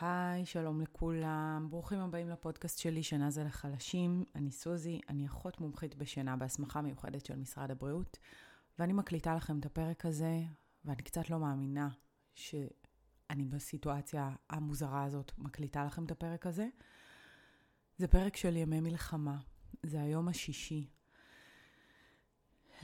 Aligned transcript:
היי, 0.00 0.46
שלום 0.46 0.80
לכולם, 0.80 1.66
ברוכים 1.70 1.98
הבאים 1.98 2.28
לפודקאסט 2.28 2.78
שלי, 2.78 3.02
שינה 3.02 3.30
זה 3.30 3.44
לחלשים. 3.44 4.24
אני 4.34 4.50
סוזי, 4.50 5.00
אני 5.08 5.26
אחות 5.26 5.60
מומחית 5.60 5.94
בשינה 5.94 6.36
בהסמכה 6.36 6.80
מיוחדת 6.82 7.26
של 7.26 7.36
משרד 7.36 7.70
הבריאות, 7.70 8.18
ואני 8.78 8.92
מקליטה 8.92 9.34
לכם 9.34 9.58
את 9.58 9.66
הפרק 9.66 10.06
הזה, 10.06 10.40
ואני 10.84 11.02
קצת 11.02 11.30
לא 11.30 11.38
מאמינה 11.38 11.88
שאני 12.34 13.44
בסיטואציה 13.44 14.30
המוזרה 14.50 15.04
הזאת 15.04 15.32
מקליטה 15.38 15.84
לכם 15.84 16.04
את 16.04 16.10
הפרק 16.10 16.46
הזה. 16.46 16.68
זה 17.96 18.08
פרק 18.08 18.36
של 18.36 18.56
ימי 18.56 18.80
מלחמה, 18.80 19.38
זה 19.82 20.00
היום 20.00 20.28
השישי. 20.28 20.90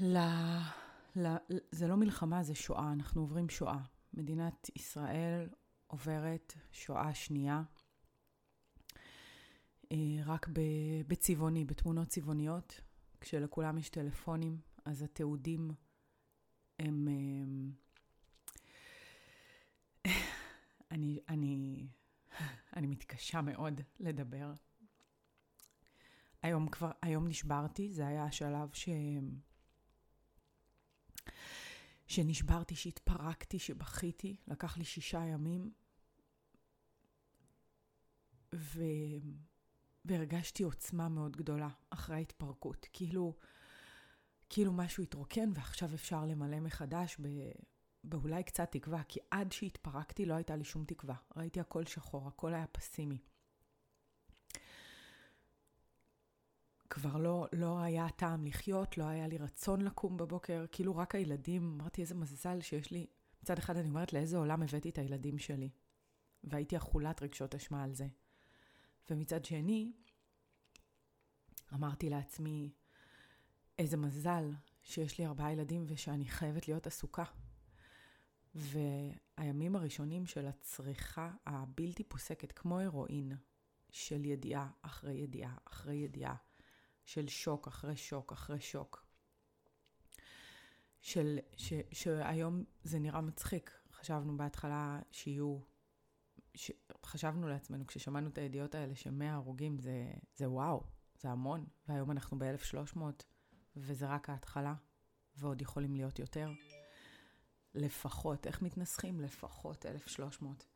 ל... 0.01 0.19
ל... 1.17 1.37
זה 1.71 1.87
לא 1.87 1.96
מלחמה, 1.96 2.43
זה 2.43 2.55
שואה, 2.55 2.93
אנחנו 2.93 3.21
עוברים 3.21 3.49
שואה. 3.49 3.79
מדינת 4.15 4.71
ישראל 4.77 5.49
עוברת 5.87 6.55
שואה 6.73 7.14
שנייה, 7.14 7.62
אה, 9.93 9.96
רק 10.25 10.49
בצבעוני, 11.07 11.64
בתמונות 11.64 12.09
צבעוניות. 12.09 12.81
כשלכולם 13.21 13.79
יש 13.79 13.89
טלפונים, 13.89 14.61
אז 14.85 15.03
התיעודים 15.03 15.71
הם... 16.79 17.09
אה, 20.07 20.12
אני, 20.90 21.21
אני, 21.29 21.87
אני 22.76 22.87
מתקשה 22.87 23.40
מאוד 23.40 23.81
לדבר. 24.01 24.53
היום 26.43 26.68
כבר, 26.68 26.90
היום 27.03 27.29
נשברתי, 27.29 27.93
זה 27.93 28.07
היה 28.07 28.25
השלב 28.25 28.73
ש... 28.73 28.89
שנשברתי, 32.06 32.77
שהתפרקתי, 32.77 33.58
שבכיתי, 33.58 34.36
לקח 34.48 34.78
לי 34.78 34.84
שישה 34.84 35.25
ימים, 35.25 35.72
ו... 38.55 38.83
והרגשתי 40.05 40.62
עוצמה 40.62 41.09
מאוד 41.09 41.37
גדולה 41.37 41.69
אחרי 41.91 42.17
ההתפרקות. 42.17 42.87
כאילו, 42.92 43.37
כאילו 44.51 44.73
משהו 44.73 45.03
התרוקן 45.03 45.51
ועכשיו 45.55 45.95
אפשר 45.95 46.25
למלא 46.25 46.61
מחדש 46.61 47.17
ב... 47.20 47.29
באולי 48.05 48.42
קצת 48.42 48.73
תקווה, 48.73 49.03
כי 49.09 49.20
עד 49.31 49.53
שהתפרקתי 49.53 50.27
לא 50.27 50.34
הייתה 50.34 50.57
לי 50.57 50.64
שום 50.64 50.84
תקווה. 50.84 51.14
ראיתי 51.36 51.61
הכל 51.61 51.86
שחור, 51.86 52.29
הכל 52.29 52.55
היה 52.55 52.67
פסימי. 52.67 53.19
כבר 56.95 57.17
לא, 57.17 57.47
לא 57.53 57.78
היה 57.78 58.09
טעם 58.17 58.47
לחיות, 58.47 58.98
לא 58.98 59.05
היה 59.05 59.28
לי 59.28 59.39
רצון 59.39 59.81
לקום 59.81 60.17
בבוקר, 60.17 60.64
כאילו 60.73 60.97
רק 60.97 61.14
הילדים, 61.14 61.78
אמרתי 61.81 62.01
איזה 62.01 62.14
מזל 62.14 62.61
שיש 62.61 62.91
לי, 62.91 63.06
מצד 63.42 63.59
אחד 63.59 63.77
אני 63.77 63.89
אומרת 63.89 64.12
לאיזה 64.12 64.36
עולם 64.36 64.62
הבאתי 64.62 64.89
את 64.89 64.98
הילדים 64.98 65.39
שלי, 65.39 65.70
והייתי 66.45 66.77
אכולת 66.77 67.23
רגשות 67.23 67.55
אשמה 67.55 67.84
על 67.84 67.95
זה. 67.95 68.06
ומצד 69.11 69.45
שני, 69.45 69.92
אמרתי 71.75 72.11
לעצמי, 72.11 72.73
איזה 73.79 73.97
מזל 73.97 74.53
שיש 74.83 75.19
לי 75.19 75.27
ארבעה 75.27 75.53
ילדים 75.53 75.84
ושאני 75.89 76.25
חייבת 76.25 76.69
להיות 76.69 76.86
עסוקה. 76.86 77.25
והימים 78.55 79.77
הראשונים 79.77 80.27
של 80.27 80.47
הצריכה 80.47 81.31
הבלתי 81.47 82.05
פוסקת, 82.05 82.53
כמו 82.53 82.79
הירואין, 82.79 83.33
של 83.91 84.25
ידיעה 84.25 84.70
אחרי 84.83 85.14
ידיעה 85.14 85.56
אחרי 85.64 85.95
ידיעה, 85.95 86.34
של 87.05 87.29
שוק 87.29 87.67
אחרי 87.67 87.97
שוק 87.97 88.33
אחרי 88.33 88.61
שוק. 88.61 89.05
של, 91.01 91.39
ש, 91.57 91.73
שהיום 91.93 92.65
זה 92.85 92.99
נראה 92.99 93.21
מצחיק. 93.21 93.71
חשבנו 93.93 94.37
בהתחלה 94.37 95.01
שיהיו, 95.13 95.59
ש, 96.55 96.71
חשבנו 97.05 97.49
לעצמנו 97.49 97.87
כששמענו 97.87 98.29
את 98.29 98.39
הידיעות 98.39 98.75
האלה 98.75 98.95
שמאה 98.95 99.35
הרוגים 99.35 99.79
זה, 99.79 100.13
זה 100.37 100.51
וואו, 100.51 100.83
זה 101.21 101.29
המון, 101.29 101.67
והיום 101.89 102.11
אנחנו 102.11 102.39
ב-1300 102.39 103.01
וזה 103.77 104.07
רק 104.07 104.31
ההתחלה, 104.31 104.75
ועוד 105.37 105.63
יכולים 105.63 105.97
להיות 105.97 106.19
יותר. 106.19 106.51
לפחות, 107.75 108.47
איך 108.47 108.63
מתנסחים? 108.63 109.20
לפחות 109.20 109.87
1,300. 109.87 110.67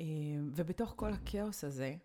אה, 0.00 0.04
ובתוך 0.54 0.92
כל 0.96 1.12
הכאוס 1.12 1.64
הזה, 1.64 1.96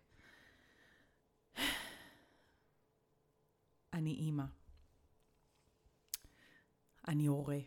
אני 4.02 4.10
אימא. 4.10 4.44
אני 7.08 7.26
הורה. 7.26 7.58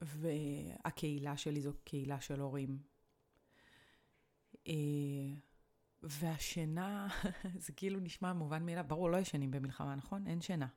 והקהילה 0.00 1.36
שלי 1.36 1.60
זו 1.60 1.72
קהילה 1.84 2.20
של 2.20 2.40
הורים. 2.40 2.78
אה, 4.66 4.72
והשינה, 6.02 7.08
זה 7.64 7.72
כאילו 7.72 8.00
נשמע 8.00 8.32
מובן 8.32 8.66
מאליו, 8.66 8.84
ברור, 8.88 9.10
לא 9.10 9.16
ישנים 9.16 9.50
במלחמה, 9.50 9.94
נכון? 9.94 10.26
אין 10.26 10.40
שינה. 10.40 10.68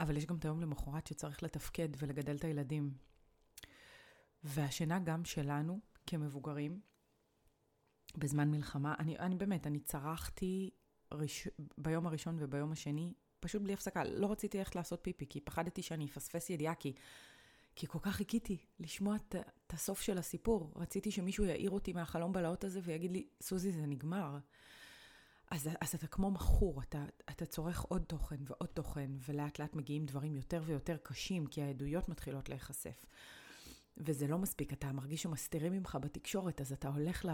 אבל 0.00 0.16
יש 0.16 0.26
גם 0.26 0.36
את 0.36 0.44
היום 0.44 0.60
למחרת 0.60 1.06
שצריך 1.06 1.42
לתפקד 1.42 1.88
ולגדל 1.98 2.36
את 2.36 2.44
הילדים. 2.44 2.94
והשינה 4.44 4.98
גם 4.98 5.24
שלנו, 5.24 5.80
כמבוגרים, 6.06 6.80
בזמן 8.16 8.50
מלחמה, 8.50 8.94
אני, 8.98 9.18
אני 9.18 9.34
באמת, 9.34 9.66
אני 9.66 9.80
צרחתי 9.80 10.70
ראש... 11.12 11.48
ביום 11.78 12.06
הראשון 12.06 12.36
וביום 12.38 12.72
השני, 12.72 13.12
פשוט 13.40 13.62
בלי 13.62 13.72
הפסקה. 13.72 14.04
לא 14.04 14.32
רציתי 14.32 14.58
ללכת 14.58 14.76
לעשות 14.76 15.00
פיפי, 15.02 15.26
כי 15.28 15.40
פחדתי 15.40 15.82
שאני 15.82 16.06
אפספס 16.06 16.50
ידיעה, 16.50 16.74
כי, 16.74 16.92
כי 17.76 17.86
כל 17.86 17.98
כך 18.02 18.14
חיכיתי 18.16 18.56
לשמוע 18.80 19.16
את 19.16 19.72
הסוף 19.74 20.00
של 20.00 20.18
הסיפור. 20.18 20.72
רציתי 20.76 21.10
שמישהו 21.10 21.44
יעיר 21.44 21.70
אותי 21.70 21.92
מהחלום 21.92 22.32
בלהות 22.32 22.64
הזה 22.64 22.80
ויגיד 22.82 23.12
לי, 23.12 23.26
סוזי, 23.40 23.72
זה 23.72 23.86
נגמר. 23.86 24.38
אז, 25.50 25.68
אז 25.80 25.94
אתה 25.94 26.06
כמו 26.06 26.30
מכור, 26.30 26.82
אתה, 26.82 27.04
אתה 27.30 27.46
צורך 27.46 27.80
עוד 27.80 28.02
תוכן 28.02 28.36
ועוד 28.40 28.68
תוכן, 28.68 29.10
ולאט 29.28 29.58
לאט 29.58 29.74
מגיעים 29.74 30.06
דברים 30.06 30.36
יותר 30.36 30.62
ויותר 30.64 30.96
קשים, 31.02 31.46
כי 31.46 31.62
העדויות 31.62 32.08
מתחילות 32.08 32.48
להיחשף. 32.48 33.04
וזה 34.00 34.26
לא 34.26 34.38
מספיק, 34.38 34.72
אתה 34.72 34.92
מרגיש 34.92 35.22
שמסתירים 35.22 35.72
ממך 35.72 35.98
בתקשורת, 36.00 36.60
אז 36.60 36.72
אתה 36.72 36.88
הולך 36.88 37.24
ל, 37.24 37.30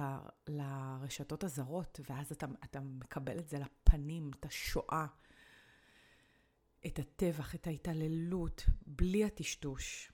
לרשתות 0.48 1.44
הזרות, 1.44 2.00
ואז 2.08 2.32
אתה, 2.32 2.46
אתה 2.64 2.80
מקבל 2.80 3.38
את 3.38 3.48
זה 3.48 3.58
לפנים, 3.58 4.30
את 4.40 4.46
השואה, 4.46 5.06
את 6.86 6.98
הטבח, 6.98 7.54
את 7.54 7.66
ההתעללות, 7.66 8.64
בלי 8.86 9.24
הטשטוש. 9.24 10.12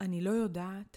אני 0.00 0.20
לא 0.20 0.30
יודעת 0.30 0.96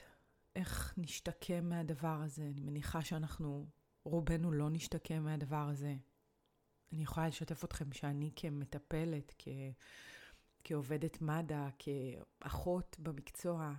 איך 0.55 0.93
נשתקם 0.97 1.69
מהדבר 1.69 2.21
הזה. 2.23 2.43
אני 2.43 2.61
מניחה 2.61 3.01
שאנחנו, 3.01 3.67
רובנו 4.05 4.51
לא 4.51 4.69
נשתקם 4.69 5.23
מהדבר 5.23 5.67
הזה. 5.69 5.95
אני 6.93 7.03
יכולה 7.03 7.27
לשתף 7.27 7.63
אתכם 7.63 7.91
שאני 7.91 8.31
כמטפלת, 8.35 9.33
כ... 9.39 9.47
כעובדת 10.63 11.21
מד"א, 11.21 11.69
כאחות 11.79 12.95
במקצוע, 12.99 13.73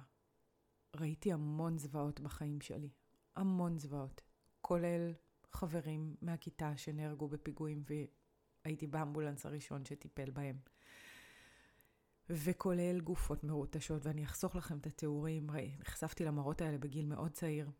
ראיתי 0.96 1.32
המון 1.32 1.78
זוועות 1.78 2.20
בחיים 2.20 2.60
שלי. 2.60 2.90
המון 3.36 3.78
זוועות. 3.78 4.22
כולל 4.60 5.12
חברים 5.52 6.16
מהכיתה 6.22 6.76
שנהרגו 6.76 7.28
בפיגועים 7.28 7.82
והייתי 8.64 8.86
באמבולנס 8.86 9.46
הראשון 9.46 9.84
שטיפל 9.84 10.30
בהם. 10.30 10.58
וכולל 12.30 13.00
גופות 13.00 13.44
מרוטשות, 13.44 14.06
ואני 14.06 14.24
אחסוך 14.24 14.56
לכם 14.56 14.78
את 14.78 14.86
התיאורים, 14.86 15.50
נחשפתי 15.80 16.24
למראות 16.24 16.60
האלה 16.60 16.78
בגיל 16.78 17.06
מאוד 17.06 17.32
צעיר. 17.32 17.70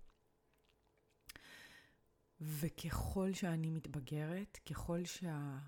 וככל 2.41 3.33
שאני 3.33 3.71
מתבגרת, 3.71 4.59
ככל 4.71 5.05
שה... 5.05 5.59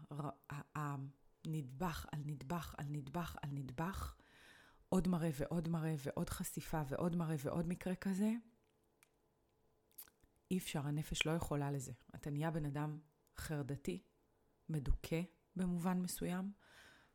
נדבך 1.47 2.07
על 2.13 2.21
נדבך 2.25 2.75
על 2.79 2.87
נדבך 2.89 3.37
על 3.43 3.51
נדבך, 3.53 4.17
עוד 4.89 5.09
מראה 5.09 5.31
ועוד 5.35 5.69
מראה 5.69 5.95
ועוד 5.99 6.31
חשיפה 6.31 6.83
ועוד 6.89 7.17
מראה 7.17 7.37
ועוד 7.39 7.69
מקרה 7.69 7.95
כזה, 7.95 8.33
אי 10.51 10.59
אפשר, 10.59 10.87
הנפש 10.87 11.27
לא 11.27 11.31
יכולה 11.31 11.71
לזה. 11.71 11.93
אתה 12.15 12.31
נהיה 12.31 12.51
בן 12.51 12.65
אדם 12.65 12.99
חרדתי, 13.37 14.03
מדוכא 14.69 15.21
במובן 15.57 15.99
מסוים. 16.01 16.53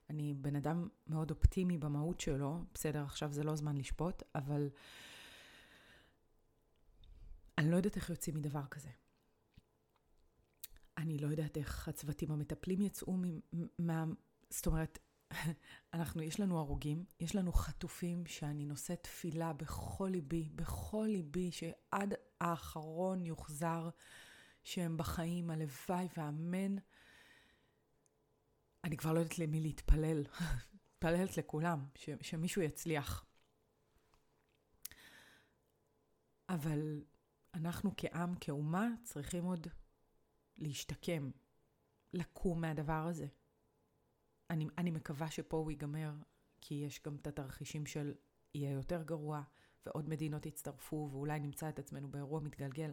אני 0.09 0.33
בן 0.33 0.55
אדם 0.55 0.87
מאוד 1.07 1.31
אופטימי 1.31 1.77
במהות 1.77 2.19
שלו, 2.19 2.65
בסדר, 2.73 3.03
עכשיו 3.03 3.33
זה 3.33 3.43
לא 3.43 3.55
זמן 3.55 3.77
לשפוט, 3.77 4.23
אבל 4.35 4.69
אני 7.57 7.71
לא 7.71 7.75
יודעת 7.75 7.95
איך 7.95 8.09
יוצאים 8.09 8.35
מדבר 8.35 8.67
כזה. 8.71 8.89
אני 11.01 11.17
לא 11.17 11.27
יודעת 11.27 11.57
איך 11.57 11.87
הצוותים 11.87 12.31
המטפלים 12.31 12.81
יצאו 12.81 13.17
מה... 13.79 14.05
זאת 14.49 14.67
אומרת, 14.67 14.99
אנחנו, 15.93 16.21
יש 16.21 16.39
לנו 16.39 16.57
הרוגים, 16.59 17.05
יש 17.19 17.35
לנו 17.35 17.53
חטופים 17.53 18.25
שאני 18.25 18.65
נושאת 18.65 19.03
תפילה 19.03 19.53
בכל 19.53 20.09
ליבי, 20.11 20.49
בכל 20.55 21.07
ליבי, 21.09 21.51
שעד 21.51 22.13
האחרון 22.41 23.25
יוחזר 23.25 23.89
שהם 24.63 24.97
בחיים, 24.97 25.49
הלוואי 25.49 26.07
ואמן. 26.17 26.75
אני 28.83 28.97
כבר 28.97 29.13
לא 29.13 29.19
יודעת 29.19 29.39
למי 29.39 29.61
להתפלל. 29.61 30.23
מתפללת 31.03 31.37
לכולם, 31.37 31.85
ש, 31.95 32.09
שמישהו 32.21 32.61
יצליח. 32.61 33.25
אבל 36.49 37.03
אנחנו 37.53 37.91
כעם, 37.97 38.35
כאומה, 38.35 38.87
צריכים 39.03 39.43
עוד 39.43 39.67
להשתקם, 40.61 41.31
לקום 42.13 42.61
מהדבר 42.61 43.05
הזה. 43.07 43.27
אני, 44.49 44.67
אני 44.77 44.91
מקווה 44.91 45.31
שפה 45.31 45.57
הוא 45.57 45.71
ייגמר, 45.71 46.13
כי 46.61 46.73
יש 46.73 47.01
גם 47.03 47.15
את 47.15 47.27
התרחישים 47.27 47.85
של 47.85 48.13
יהיה 48.53 48.71
יותר 48.71 49.03
גרוע, 49.03 49.41
ועוד 49.85 50.09
מדינות 50.09 50.45
יצטרפו, 50.45 51.09
ואולי 51.11 51.39
נמצא 51.39 51.69
את 51.69 51.79
עצמנו 51.79 52.07
באירוע 52.07 52.39
מתגלגל. 52.39 52.91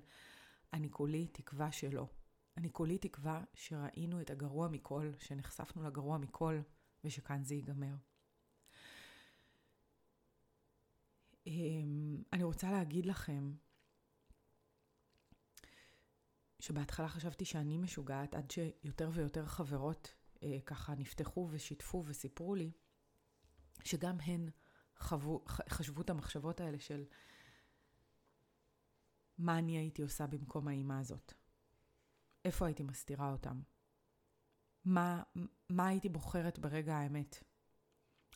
אני 0.72 0.90
כולי 0.90 1.26
תקווה 1.26 1.72
שלא. 1.72 2.08
אני 2.56 2.72
כולי 2.72 2.98
תקווה 2.98 3.44
שראינו 3.54 4.20
את 4.20 4.30
הגרוע 4.30 4.68
מכל, 4.68 5.10
שנחשפנו 5.18 5.82
לגרוע 5.82 6.18
מכל, 6.18 6.60
ושכאן 7.04 7.44
זה 7.44 7.54
ייגמר. 7.54 7.94
אמ, 11.46 12.22
אני 12.32 12.42
רוצה 12.42 12.70
להגיד 12.70 13.06
לכם 13.06 13.52
שבהתחלה 16.68 17.08
חשבתי 17.08 17.44
שאני 17.44 17.78
משוגעת, 17.78 18.34
עד 18.34 18.50
שיותר 18.50 19.10
ויותר 19.12 19.46
חברות 19.46 20.14
אה, 20.42 20.58
ככה 20.66 20.94
נפתחו 20.94 21.48
ושיתפו 21.50 22.02
וסיפרו 22.06 22.54
לי, 22.54 22.72
שגם 23.84 24.20
הן 24.20 24.48
חוו, 24.96 25.44
חשבו 25.48 26.02
את 26.02 26.10
המחשבות 26.10 26.60
האלה 26.60 26.78
של 26.78 27.04
מה 29.38 29.58
אני 29.58 29.78
הייתי 29.78 30.02
עושה 30.02 30.26
במקום 30.26 30.68
האימא 30.68 31.00
הזאת? 31.00 31.32
איפה 32.44 32.66
הייתי 32.66 32.82
מסתירה 32.82 33.32
אותם? 33.32 33.60
מה, 34.84 35.22
מה 35.68 35.88
הייתי 35.88 36.08
בוחרת 36.08 36.58
ברגע 36.58 36.96
האמת? 36.96 37.44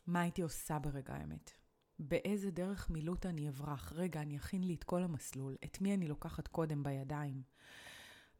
מה 0.06 0.20
הייתי 0.20 0.43
עושה 0.43 0.79
ברגע 0.79 1.14
האמת? 1.14 1.50
באיזה 1.99 2.50
דרך 2.50 2.90
מילוט 2.90 3.26
אני 3.26 3.49
אברח? 3.49 3.93
רגע, 3.93 4.23
אני 4.23 4.37
אכין 4.37 4.64
לי 4.64 4.75
את 4.75 4.84
כל 4.84 5.02
המסלול. 5.02 5.56
את 5.64 5.81
מי 5.81 5.94
אני 5.94 6.08
לוקחת 6.08 6.49
קודם 6.49 6.82
בידיים? 6.82 7.43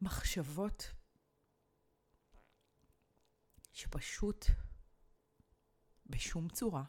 מחשבות 0.03 0.91
שפשוט 3.73 4.45
בשום 6.05 6.49
צורה 6.49 6.83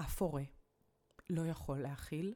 אף 0.00 0.22
הורה 0.22 0.42
לא 1.30 1.46
יכול 1.46 1.78
להכיל. 1.78 2.34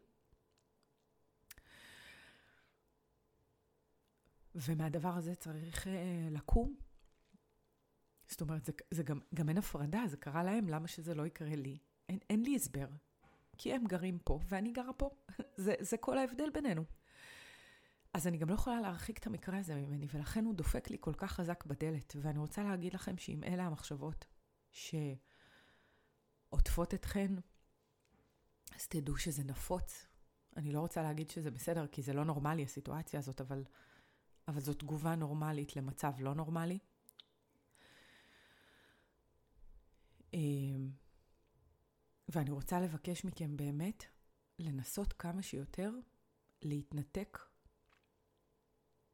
ומהדבר 4.55 5.09
הזה 5.09 5.35
צריך 5.35 5.87
uh, 5.87 5.91
לקום. 6.31 6.77
זאת 8.29 8.41
אומרת, 8.41 8.65
זה, 8.65 8.73
זה 8.91 9.03
גם, 9.03 9.21
גם 9.35 9.49
אין 9.49 9.59
הפרדה, 9.59 10.03
זה 10.07 10.17
קרה 10.17 10.45
להם, 10.45 10.69
למה 10.69 10.89
שזה 10.89 11.15
לא 11.15 11.27
יקרה 11.27 11.57
לי? 11.57 11.79
אין, 12.09 12.19
אין 12.31 12.43
לי 12.43 12.57
הסבר. 12.57 12.89
כי 13.59 13.75
הם 13.75 13.85
גרים 13.85 14.19
פה 14.19 14.41
ואני 14.49 14.73
גרה 14.73 14.93
פה. 14.93 15.11
זה, 15.65 15.75
זה 15.81 15.97
כל 15.97 16.19
ההבדל 16.19 16.51
בינינו. 16.51 16.85
אז 18.15 18.27
אני 18.27 18.39
גם 18.39 18.49
לא 18.49 18.55
יכולה 18.55 18.81
להרחיק 18.81 19.19
את 19.19 19.27
המקרה 19.27 19.59
הזה 19.59 19.75
ממני, 19.75 20.07
ולכן 20.15 20.45
הוא 20.45 20.55
דופק 20.55 20.91
לי 20.91 20.97
כל 21.01 21.15
כך 21.17 21.33
חזק 21.33 21.65
בדלת. 21.65 22.17
ואני 22.23 22.39
רוצה 22.39 22.65
להגיד 22.65 22.95
לכם 22.95 23.17
שאם 23.19 23.45
אלה 23.45 23.67
המחשבות 23.67 24.27
שעוטפות 26.51 26.95
אתכן, 26.95 27.35
אז 28.75 28.87
תדעו 28.89 29.17
שזה 29.17 29.45
נפוץ. 29.45 30.07
אני 30.57 30.73
לא 30.73 30.81
רוצה 30.81 31.03
להגיד 31.03 31.31
שזה 31.31 31.51
בסדר, 31.51 31.87
כי 31.87 32.03
זה 32.03 32.13
לא 32.13 32.25
נורמלי 32.25 32.63
הסיטואציה 32.63 33.19
הזאת, 33.19 33.41
אבל, 33.41 33.65
אבל 34.49 34.61
זו 34.61 34.75
תגובה 34.75 35.15
נורמלית 35.15 35.77
למצב 35.77 36.13
לא 36.19 36.35
נורמלי. 36.35 36.79
אמ, 40.35 40.91
ואני 42.29 42.51
רוצה 42.51 42.81
לבקש 42.81 43.25
מכם 43.25 43.57
באמת 43.57 44.05
לנסות 44.59 45.13
כמה 45.13 45.43
שיותר 45.43 45.91
להתנתק 46.63 47.54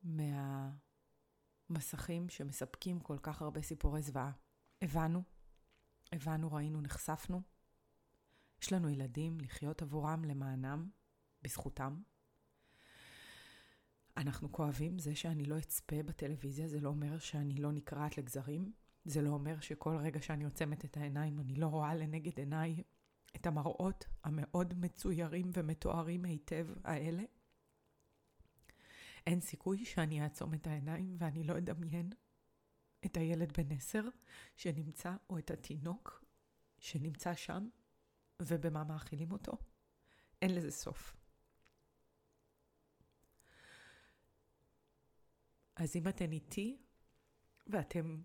מהמסכים 0.02 2.28
שמספקים 2.28 3.00
כל 3.00 3.18
כך 3.22 3.42
הרבה 3.42 3.62
סיפורי 3.62 4.02
זוועה. 4.02 4.32
הבנו, 4.82 5.22
הבנו, 6.12 6.52
ראינו, 6.52 6.80
נחשפנו. 6.80 7.42
יש 8.62 8.72
לנו 8.72 8.88
ילדים 8.88 9.40
לחיות 9.40 9.82
עבורם, 9.82 10.24
למענם, 10.24 10.88
בזכותם. 11.42 12.02
אנחנו 14.16 14.52
כואבים, 14.52 14.98
זה 14.98 15.14
שאני 15.14 15.44
לא 15.44 15.58
אצפה 15.58 16.02
בטלוויזיה 16.02 16.68
זה 16.68 16.80
לא 16.80 16.88
אומר 16.88 17.18
שאני 17.18 17.54
לא 17.54 17.72
נקרעת 17.72 18.18
לגזרים. 18.18 18.72
זה 19.04 19.22
לא 19.22 19.30
אומר 19.30 19.60
שכל 19.60 19.96
רגע 19.96 20.22
שאני 20.22 20.44
עוצמת 20.44 20.84
את 20.84 20.96
העיניים 20.96 21.40
אני 21.40 21.54
לא 21.54 21.66
רואה 21.66 21.94
לנגד 21.94 22.38
עיניי 22.38 22.82
את 23.36 23.46
המראות 23.46 24.04
המאוד 24.24 24.74
מצוירים 24.76 25.50
ומתוארים 25.54 26.24
היטב 26.24 26.66
האלה. 26.84 27.22
אין 29.26 29.40
סיכוי 29.40 29.84
שאני 29.84 30.22
אעצום 30.22 30.54
את 30.54 30.66
העיניים 30.66 31.16
ואני 31.18 31.44
לא 31.44 31.58
אדמיין 31.58 32.10
את 33.04 33.16
הילד 33.16 33.52
בן 33.52 33.72
עשר 33.72 34.02
שנמצא, 34.56 35.16
או 35.30 35.38
את 35.38 35.50
התינוק 35.50 36.24
שנמצא 36.78 37.34
שם, 37.34 37.68
ובמה 38.42 38.84
מאכילים 38.84 39.32
אותו. 39.32 39.52
אין 40.42 40.54
לזה 40.54 40.70
סוף. 40.70 41.16
אז 45.76 45.96
אם 45.96 46.08
אתן 46.08 46.32
איתי, 46.32 46.82
ואתם, 47.66 48.22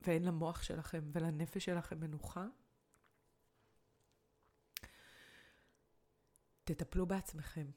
ואין 0.00 0.22
למוח 0.22 0.62
שלכם 0.62 1.10
ולנפש 1.12 1.64
שלכם 1.64 2.00
מנוחה, 2.00 2.46
תטפלו 6.64 7.06
בעצמכם. 7.06 7.70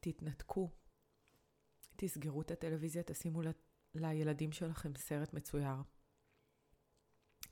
תתנתקו. 0.00 0.70
תסגרו 1.96 2.42
את 2.42 2.50
הטלוויזיה, 2.50 3.02
תשימו. 3.02 3.42
לילדים 3.94 4.52
שלכם 4.52 4.92
סרט 4.96 5.34
מצויר. 5.34 5.76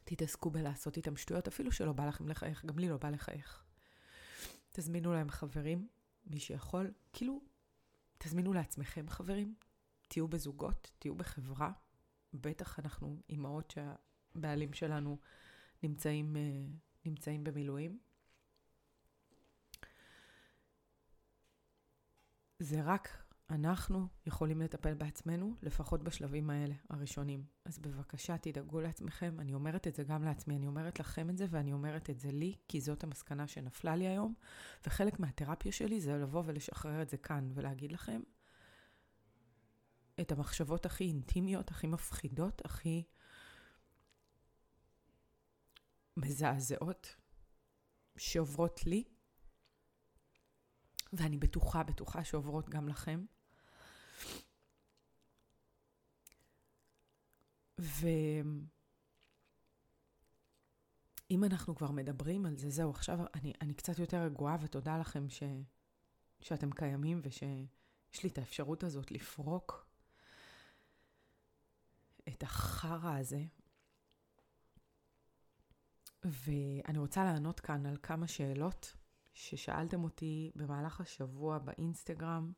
תתעסקו 0.05 0.50
בלעשות 0.50 0.96
איתם 0.96 1.17
שטויות, 1.17 1.49
אפילו 1.49 1.73
שלא 1.73 1.93
בא 1.93 2.06
לכם 2.06 2.29
לחייך, 2.29 2.64
גם 2.64 2.79
לי 2.79 2.88
לא 2.88 2.96
בא 2.96 3.11
לחייך. 3.11 3.64
תזמינו 4.73 5.12
להם 5.12 5.31
חברים, 5.31 5.88
מי 6.26 6.41
שיכול, 6.41 6.93
כאילו, 7.12 7.41
תזמינו 8.19 8.52
לעצמכם 8.52 9.08
חברים, 9.08 9.55
תהיו 10.08 10.29
בזוגות, 10.29 10.93
תהיו 10.99 11.14
בחברה. 11.14 11.73
בטח 12.35 12.79
אנחנו 12.79 13.23
אימהות 13.29 13.70
שהבעלים 13.70 14.73
שלנו 14.73 15.19
נמצאים, 15.82 16.37
אה, 16.37 16.43
נמצאים 17.05 17.44
במילואים. 17.44 17.99
זה 22.64 22.83
רק 22.83 23.09
אנחנו 23.50 24.09
יכולים 24.26 24.61
לטפל 24.61 24.94
בעצמנו, 24.94 25.54
לפחות 25.62 26.02
בשלבים 26.02 26.50
האלה, 26.50 26.75
הראשונים. 26.90 27.44
אז 27.64 27.78
בבקשה, 27.78 28.38
תדאגו 28.38 28.80
לעצמכם. 28.80 29.40
אני 29.40 29.54
אומרת 29.54 29.87
את 29.87 29.94
זה 29.94 30.04
גם 30.04 30.25
לעצמי, 30.25 30.56
אני 30.56 30.66
אומרת 30.66 31.00
לכם 31.00 31.30
את 31.30 31.38
זה, 31.38 31.47
ואני 31.50 31.73
אומרת 31.73 32.11
את 32.11 32.21
זה 32.21 32.30
לי, 32.30 32.56
כי 32.68 32.80
זאת 32.80 33.04
המסקנה 33.04 33.47
שנפלה 33.47 33.97
לי 33.97 34.09
היום. 34.09 34.35
וחלק 34.87 35.21
מהתרפיה 35.21 35.73
שלי 35.73 36.00
זה 36.00 36.16
לבוא 36.16 36.42
ולשחרר 36.47 37.02
את 37.02 37.09
זה 37.09 37.16
כאן, 37.16 37.50
ולהגיד 37.54 37.92
לכם 37.92 38.21
את 40.21 40.33
המחשבות 40.33 40.87
הכי 40.87 41.04
אינטימיות, 41.04 41.71
הכי 41.71 41.87
מפחידות, 41.87 42.62
הכי 42.64 43.04
מזעזעות 46.16 47.16
שעוברות 48.16 48.87
לי, 48.87 49.04
ואני 51.16 51.38
בטוחה, 51.38 51.83
בטוחה 51.83 52.25
שעוברות 52.25 52.68
גם 52.68 52.88
לכם. 52.88 53.25
ואם 57.78 58.64
אנחנו 61.44 61.75
כבר 61.75 61.90
מדברים 61.90 62.47
על 62.47 62.56
זה, 62.56 62.71
זהו, 62.71 62.90
עכשיו 62.90 63.18
אני, 63.35 63.52
אני 63.61 63.75
קצת 63.75 63.99
יותר 63.99 64.23
רגועה, 64.23 64.56
ותודה 64.61 64.99
לכם 64.99 65.28
ש, 65.28 65.42
שאתם 66.40 66.71
קיימים 66.71 67.21
ושיש 67.23 68.23
לי 68.23 68.28
את 68.28 68.38
האפשרות 68.38 68.85
הזאת 68.85 69.11
לפרוק 69.11 69.87
את 72.28 72.42
החרא 72.42 73.18
הזה. 73.18 73.44
ואני 76.25 76.99
רוצה 76.99 77.25
לענות 77.25 77.61
כאן 77.61 77.87
על 77.87 77.97
כמה 78.02 78.26
שאלות 78.26 78.94
ששאלתם 79.35 80.05
אותי 80.05 80.50
במהלך 80.55 81.00
השבוע 81.00 81.59
באינסטגרם, 81.59 82.53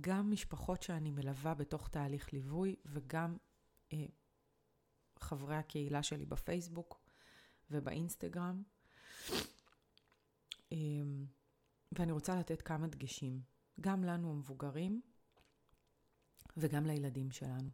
גם 0.00 0.30
משפחות 0.30 0.82
שאני 0.82 1.10
מלווה 1.10 1.54
בתוך 1.54 1.88
תהליך 1.88 2.32
ליווי 2.32 2.76
וגם 2.86 3.36
אה, 3.92 4.06
חברי 5.18 5.56
הקהילה 5.56 6.02
שלי 6.02 6.26
בפייסבוק 6.26 7.00
ובאינסטגרם. 7.70 8.62
אה, 10.72 10.76
ואני 11.92 12.12
רוצה 12.12 12.40
לתת 12.40 12.62
כמה 12.62 12.86
דגשים, 12.86 13.40
גם 13.80 14.04
לנו 14.04 14.30
המבוגרים 14.30 15.00
וגם 16.56 16.86
לילדים 16.86 17.30
שלנו. 17.30 17.70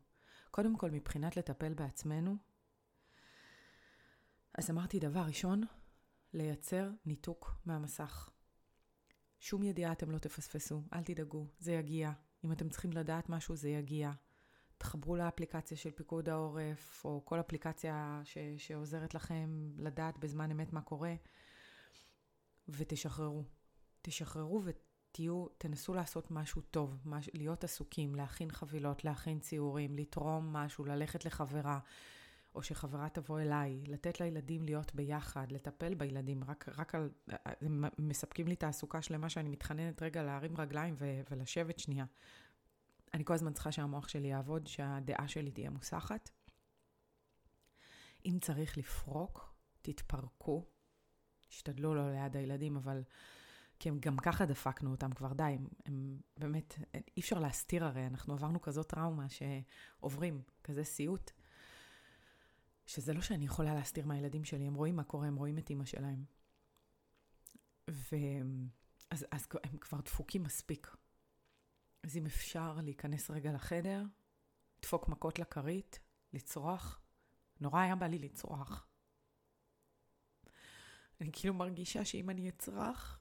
קודם 0.51 0.77
כל, 0.77 0.91
מבחינת 0.91 1.37
לטפל 1.37 1.75
בעצמנו, 1.75 2.37
אז 4.55 4.71
אמרתי 4.71 4.99
דבר 4.99 5.21
ראשון, 5.21 5.63
לייצר 6.33 6.91
ניתוק 7.07 7.55
מהמסך. 7.67 8.31
שום 9.43 9.63
ידיעה 9.63 9.93
אתם 9.93 10.11
לא 10.11 10.19
תפספסו, 10.19 10.83
אל 10.93 11.03
תדאגו, 11.03 11.47
זה 11.59 11.73
יגיע. 11.73 12.13
אם 12.45 12.53
אתם 12.53 12.69
צריכים 12.69 12.93
לדעת 12.93 13.29
משהו, 13.29 13.57
זה 13.57 13.69
יגיע. 13.69 14.11
תחברו 14.79 15.17
לאפליקציה 15.17 15.77
של 15.77 15.91
פיקוד 15.91 16.29
העורף, 16.29 17.03
או 17.05 17.23
כל 17.25 17.41
אפליקציה 17.41 18.21
ש- 18.25 18.39
שעוזרת 18.57 19.15
לכם 19.15 19.73
לדעת 19.79 20.19
בזמן 20.19 20.51
אמת 20.51 20.73
מה 20.73 20.81
קורה, 20.81 21.15
ותשחררו. 22.69 23.45
תשחררו 24.03 24.63
ותהיו, 24.65 25.47
תנסו 25.59 25.95
לעשות 25.95 26.31
משהו 26.31 26.63
טוב, 26.63 26.99
מש, 27.05 27.31
להיות 27.35 27.65
עסוקים, 27.65 28.15
להכין 28.15 28.51
חבילות, 28.51 29.05
להכין 29.05 29.41
ציורים, 29.41 29.97
לתרום 29.97 30.53
משהו, 30.53 30.85
ללכת 30.85 31.25
לחברה, 31.25 31.79
או 32.55 32.63
שחברה 32.63 33.09
תבוא 33.09 33.41
אליי, 33.41 33.83
לתת 33.87 34.21
לילדים 34.21 34.65
להיות 34.65 34.95
ביחד, 34.95 35.53
לטפל 35.53 35.95
בילדים, 35.95 36.45
רק, 36.45 36.69
רק 36.77 36.95
על... 36.95 37.11
הם 37.61 37.85
מספקים 37.99 38.49
לי 38.49 38.57
תעסוקה 38.57 39.03
שלמה 39.03 39.29
שאני 39.29 39.49
מתחננת 39.49 40.03
רגע 40.03 40.23
להרים 40.23 40.57
רגליים 40.57 40.95
ו, 40.99 41.21
ולשבת 41.31 41.79
שנייה. 41.79 42.05
אני 43.15 43.25
כל 43.25 43.35
הזמן 43.35 43.53
צריכה 43.53 43.73
שהמוח 43.73 44.09
שלי 44.09 44.29
יעבוד, 44.29 44.67
שהדעה 44.67 45.29
שלי 45.29 45.51
תהיה 45.51 45.71
מוסחת. 45.71 46.31
אם 48.27 48.39
צריך 48.41 48.79
לפרוק, 48.79 49.55
תתפרקו. 49.83 50.67
תשתדלו 51.49 51.95
לא 51.95 52.13
ליד 52.13 52.37
הילדים, 52.37 52.77
אבל... 52.77 53.03
כי 53.79 53.89
הם 53.89 53.99
גם 54.01 54.17
ככה 54.17 54.47
דפקנו 54.47 54.91
אותם 54.91 55.13
כבר, 55.13 55.33
די, 55.33 55.43
הם, 55.43 55.67
הם 55.87 56.21
באמת, 56.37 56.79
אי 56.95 57.21
אפשר 57.21 57.39
להסתיר 57.39 57.85
הרי, 57.85 58.07
אנחנו 58.07 58.35
עברנו 58.35 58.61
כזאת 58.61 58.87
טראומה 58.87 59.27
שעוברים, 59.29 60.43
כזה 60.65 60.85
סיוט, 60.85 61.31
שזה 62.93 63.13
לא 63.13 63.21
שאני 63.21 63.45
יכולה 63.45 63.75
להסתיר 63.75 64.07
מהילדים 64.07 64.45
שלי, 64.45 64.67
הם 64.67 64.75
רואים 64.75 64.97
מה 64.97 65.05
קורה, 65.05 65.27
הם 65.27 65.37
רואים 65.37 65.59
את 65.59 65.71
אימא 65.71 65.85
שלהם. 65.85 66.25
ואז 67.89 69.27
אז 69.31 69.49
הם 69.65 69.79
כבר 69.79 70.01
דפוקים 70.01 70.43
מספיק. 70.43 70.97
אז 72.03 72.17
אם 72.17 72.27
אפשר 72.27 72.79
להיכנס 72.83 73.31
רגע 73.31 73.53
לחדר, 73.53 74.03
לדפוק 74.79 75.09
מכות 75.09 75.39
לכרית, 75.39 76.01
לצרוח, 76.33 77.01
נורא 77.61 77.81
היה 77.81 77.97
בא 77.97 78.07
לי 78.07 78.19
לצרוח. 78.19 78.87
אני 81.21 81.31
כאילו 81.33 81.55
מרגישה 81.55 82.05
שאם 82.05 82.31
אני 82.31 82.49
אצרח, 82.49 83.21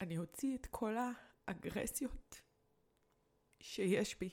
אני 0.00 0.18
אוציא 0.18 0.56
את 0.56 0.66
כל 0.66 0.94
האגרסיות 1.46 2.40
שיש 3.60 4.18
בי. 4.18 4.30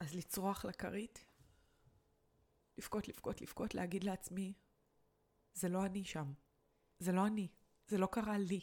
אז 0.00 0.14
לצרוח 0.14 0.64
לכרית, 0.64 1.24
לבכות, 2.78 3.08
לבכות, 3.08 3.40
לבכות, 3.40 3.74
להגיד 3.74 4.04
לעצמי, 4.04 4.52
זה 5.54 5.68
לא 5.68 5.86
אני 5.86 6.04
שם. 6.04 6.32
זה 6.98 7.12
לא 7.12 7.26
אני. 7.26 7.48
זה 7.88 7.98
לא 7.98 8.08
קרה 8.12 8.38
לי. 8.38 8.60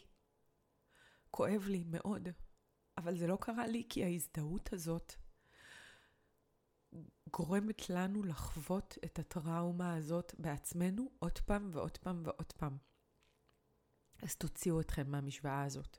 כואב 1.30 1.64
לי 1.68 1.84
מאוד, 1.86 2.28
אבל 2.96 3.18
זה 3.18 3.26
לא 3.26 3.38
קרה 3.40 3.66
לי 3.66 3.86
כי 3.88 4.04
ההזדהות 4.04 4.72
הזאת 4.72 5.12
גורמת 7.32 7.90
לנו 7.90 8.22
לחוות 8.22 8.98
את 9.04 9.18
הטראומה 9.18 9.94
הזאת 9.94 10.34
בעצמנו 10.38 11.10
עוד 11.18 11.38
פעם 11.38 11.70
ועוד 11.72 11.98
פעם 11.98 12.22
ועוד 12.24 12.52
פעם. 12.52 12.76
אז 14.22 14.36
תוציאו 14.36 14.80
אתכם 14.80 15.10
מהמשוואה 15.10 15.62
הזאת. 15.62 15.96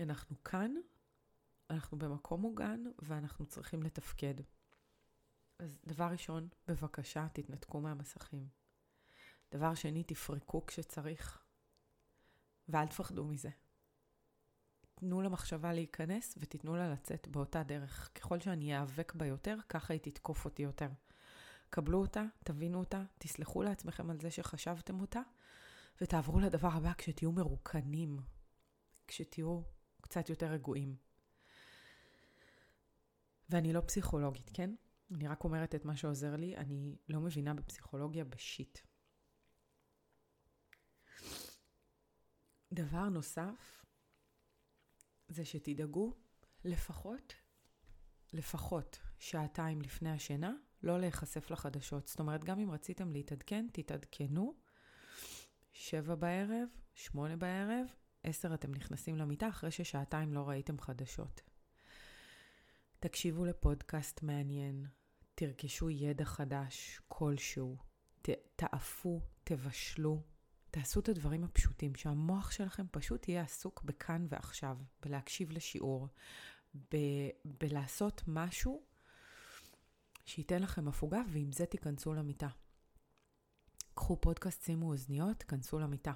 אנחנו 0.00 0.44
כאן, 0.44 0.74
אנחנו 1.70 1.98
במקום 1.98 2.40
מוגן 2.40 2.84
ואנחנו 2.98 3.46
צריכים 3.46 3.82
לתפקד. 3.82 4.34
אז 5.58 5.78
דבר 5.86 6.04
ראשון, 6.04 6.48
בבקשה, 6.68 7.26
תתנתקו 7.32 7.80
מהמסכים. 7.80 8.48
דבר 9.52 9.74
שני, 9.74 10.04
תפרקו 10.04 10.66
כשצריך, 10.66 11.44
ואל 12.68 12.86
תפחדו 12.86 13.24
מזה. 13.24 13.50
תנו 14.94 15.22
למחשבה 15.22 15.72
להיכנס 15.72 16.34
ותיתנו 16.38 16.76
לה 16.76 16.92
לצאת 16.92 17.28
באותה 17.28 17.62
דרך. 17.62 18.10
ככל 18.14 18.40
שאני 18.40 18.74
איאבק 18.74 19.14
בה 19.14 19.26
יותר, 19.26 19.56
ככה 19.68 19.92
היא 19.92 20.00
תתקוף 20.00 20.44
אותי 20.44 20.62
יותר. 20.62 20.88
קבלו 21.70 22.00
אותה, 22.00 22.24
תבינו 22.44 22.78
אותה, 22.78 23.02
תסלחו 23.18 23.62
לעצמכם 23.62 24.10
על 24.10 24.20
זה 24.20 24.30
שחשבתם 24.30 25.00
אותה, 25.00 25.20
ותעברו 26.00 26.40
לדבר 26.40 26.68
הבא 26.68 26.92
כשתהיו 26.98 27.32
מרוקנים, 27.32 28.20
כשתהיו 29.06 29.60
קצת 30.00 30.28
יותר 30.28 30.46
רגועים. 30.46 31.07
ואני 33.50 33.72
לא 33.72 33.80
פסיכולוגית, 33.80 34.50
כן? 34.54 34.74
אני 35.14 35.28
רק 35.28 35.44
אומרת 35.44 35.74
את 35.74 35.84
מה 35.84 35.96
שעוזר 35.96 36.36
לי, 36.36 36.56
אני 36.56 36.96
לא 37.08 37.20
מבינה 37.20 37.54
בפסיכולוגיה 37.54 38.24
בשיט. 38.24 38.78
דבר 42.72 43.08
נוסף, 43.08 43.84
זה 45.28 45.44
שתדאגו 45.44 46.16
לפחות, 46.64 47.34
לפחות 48.32 48.98
שעתיים 49.18 49.82
לפני 49.82 50.10
השינה, 50.10 50.52
לא 50.82 51.00
להיחשף 51.00 51.50
לחדשות. 51.50 52.06
זאת 52.06 52.20
אומרת, 52.20 52.44
גם 52.44 52.58
אם 52.58 52.70
רציתם 52.70 53.12
להתעדכן, 53.12 53.66
תתעדכנו. 53.72 54.54
שבע 55.72 56.14
בערב, 56.14 56.68
שמונה 56.94 57.36
בערב, 57.36 57.86
עשר 58.22 58.54
אתם 58.54 58.74
נכנסים 58.74 59.16
למיטה 59.16 59.48
אחרי 59.48 59.70
ששעתיים 59.70 60.32
לא 60.32 60.48
ראיתם 60.48 60.78
חדשות. 60.78 61.40
תקשיבו 63.00 63.44
לפודקאסט 63.44 64.22
מעניין, 64.22 64.86
תרכשו 65.34 65.90
ידע 65.90 66.24
חדש 66.24 67.00
כלשהו, 67.08 67.76
ת, 68.22 68.28
תעפו, 68.56 69.20
תבשלו, 69.44 70.22
תעשו 70.70 71.00
את 71.00 71.08
הדברים 71.08 71.44
הפשוטים, 71.44 71.94
שהמוח 71.94 72.50
שלכם 72.50 72.86
פשוט 72.90 73.28
יהיה 73.28 73.42
עסוק 73.42 73.82
בכאן 73.82 74.26
ועכשיו, 74.28 74.78
בלהקשיב 75.02 75.50
לשיעור, 75.50 76.08
ב- 76.74 77.30
בלעשות 77.44 78.22
משהו 78.26 78.82
שייתן 80.24 80.62
לכם 80.62 80.88
הפוגה, 80.88 81.22
ועם 81.32 81.52
זה 81.52 81.66
תיכנסו 81.66 82.14
למיטה. 82.14 82.48
קחו 83.94 84.20
פודקאסט, 84.20 84.62
שימו 84.62 84.92
אוזניות, 84.92 85.42
כנסו 85.42 85.78
למיטה. 85.78 86.12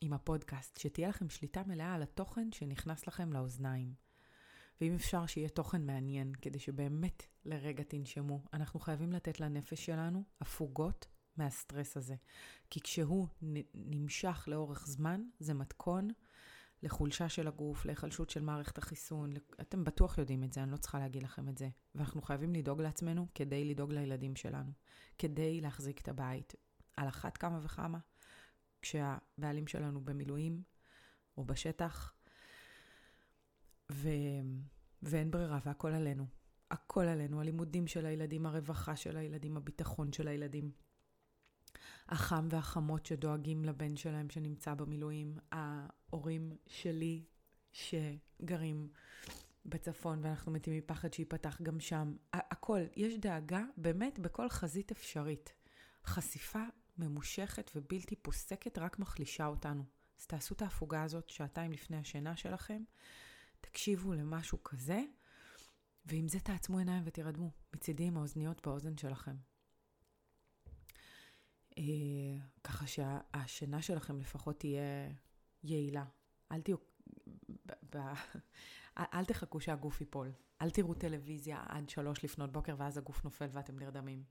עם 0.00 0.12
הפודקאסט, 0.12 0.76
שתהיה 0.76 1.08
לכם 1.08 1.30
שליטה 1.30 1.62
מלאה 1.66 1.94
על 1.94 2.02
התוכן 2.02 2.52
שנכנס 2.52 3.06
לכם 3.06 3.32
לאוזניים. 3.32 3.94
ואם 4.80 4.94
אפשר 4.94 5.26
שיהיה 5.26 5.48
תוכן 5.48 5.86
מעניין, 5.86 6.32
כדי 6.42 6.58
שבאמת 6.58 7.26
לרגע 7.44 7.84
תנשמו, 7.84 8.44
אנחנו 8.52 8.80
חייבים 8.80 9.12
לתת 9.12 9.40
לנפש 9.40 9.86
שלנו 9.86 10.24
הפוגות 10.40 11.06
מהסטרס 11.36 11.96
הזה. 11.96 12.14
כי 12.70 12.80
כשהוא 12.80 13.26
נמשך 13.74 14.44
לאורך 14.46 14.86
זמן, 14.86 15.22
זה 15.40 15.54
מתכון 15.54 16.08
לחולשה 16.82 17.28
של 17.28 17.48
הגוף, 17.48 17.84
להיחלשות 17.84 18.30
של 18.30 18.42
מערכת 18.42 18.78
החיסון. 18.78 19.32
אתם 19.60 19.84
בטוח 19.84 20.18
יודעים 20.18 20.44
את 20.44 20.52
זה, 20.52 20.62
אני 20.62 20.72
לא 20.72 20.76
צריכה 20.76 20.98
להגיד 20.98 21.22
לכם 21.22 21.48
את 21.48 21.58
זה. 21.58 21.68
ואנחנו 21.94 22.22
חייבים 22.22 22.54
לדאוג 22.54 22.82
לעצמנו 22.82 23.26
כדי 23.34 23.64
לדאוג 23.64 23.92
לילדים 23.92 24.36
שלנו, 24.36 24.72
כדי 25.18 25.60
להחזיק 25.60 26.00
את 26.00 26.08
הבית. 26.08 26.54
על 26.96 27.08
אחת 27.08 27.36
כמה 27.36 27.60
וכמה, 27.62 27.98
כשהבעלים 28.82 29.66
שלנו 29.66 30.00
במילואים 30.00 30.62
או 31.36 31.44
בשטח, 31.44 32.14
ו... 33.92 34.08
ואין 35.02 35.30
ברירה, 35.30 35.58
והכל 35.64 35.92
עלינו. 35.92 36.26
הכל 36.70 37.04
עלינו, 37.04 37.40
הלימודים 37.40 37.86
של 37.86 38.06
הילדים, 38.06 38.46
הרווחה 38.46 38.96
של 38.96 39.16
הילדים, 39.16 39.56
הביטחון 39.56 40.12
של 40.12 40.28
הילדים. 40.28 40.70
החם 42.08 42.48
והחמות 42.50 43.06
שדואגים 43.06 43.64
לבן 43.64 43.96
שלהם 43.96 44.30
שנמצא 44.30 44.74
במילואים, 44.74 45.38
ההורים 45.52 46.56
שלי 46.66 47.24
שגרים 47.72 48.88
בצפון 49.66 50.18
ואנחנו 50.22 50.52
מתים 50.52 50.78
מפחד 50.78 51.12
שייפתח 51.12 51.62
גם 51.62 51.80
שם. 51.80 52.16
הכל, 52.32 52.80
יש 52.96 53.18
דאגה 53.18 53.64
באמת 53.76 54.18
בכל 54.18 54.48
חזית 54.48 54.90
אפשרית. 54.90 55.52
חשיפה 56.04 56.62
ממושכת 56.98 57.70
ובלתי 57.74 58.16
פוסקת 58.16 58.78
רק 58.78 58.98
מחלישה 58.98 59.46
אותנו. 59.46 59.84
אז 60.20 60.26
תעשו 60.26 60.54
את 60.54 60.62
ההפוגה 60.62 61.02
הזאת 61.02 61.28
שעתיים 61.28 61.72
לפני 61.72 61.96
השינה 61.96 62.36
שלכם, 62.36 62.82
תקשיבו 63.70 64.14
למשהו 64.14 64.62
כזה, 64.62 65.02
ועם 66.04 66.28
זה 66.28 66.40
תעצמו 66.40 66.78
עיניים 66.78 67.02
ותירדמו. 67.06 67.50
מצידי 67.74 68.04
עם 68.04 68.16
האוזניות 68.16 68.66
באוזן 68.66 68.96
שלכם. 68.98 69.36
אה, 71.78 71.82
ככה 72.64 72.86
שהשינה 72.86 73.82
שלכם 73.82 74.20
לפחות 74.20 74.58
תהיה 74.58 75.10
יעילה. 75.62 76.04
אל 76.52 76.60
תהיו... 76.60 76.76
ב, 77.66 77.72
ב, 77.96 77.98
אל 79.14 79.24
תחכו 79.24 79.60
שהגוף 79.60 80.00
ייפול. 80.00 80.32
אל 80.62 80.70
תראו 80.70 80.94
טלוויזיה 80.94 81.64
עד 81.68 81.88
שלוש 81.88 82.24
לפנות 82.24 82.52
בוקר 82.52 82.74
ואז 82.78 82.98
הגוף 82.98 83.24
נופל 83.24 83.48
ואתם 83.52 83.78
נרדמים. 83.78 84.24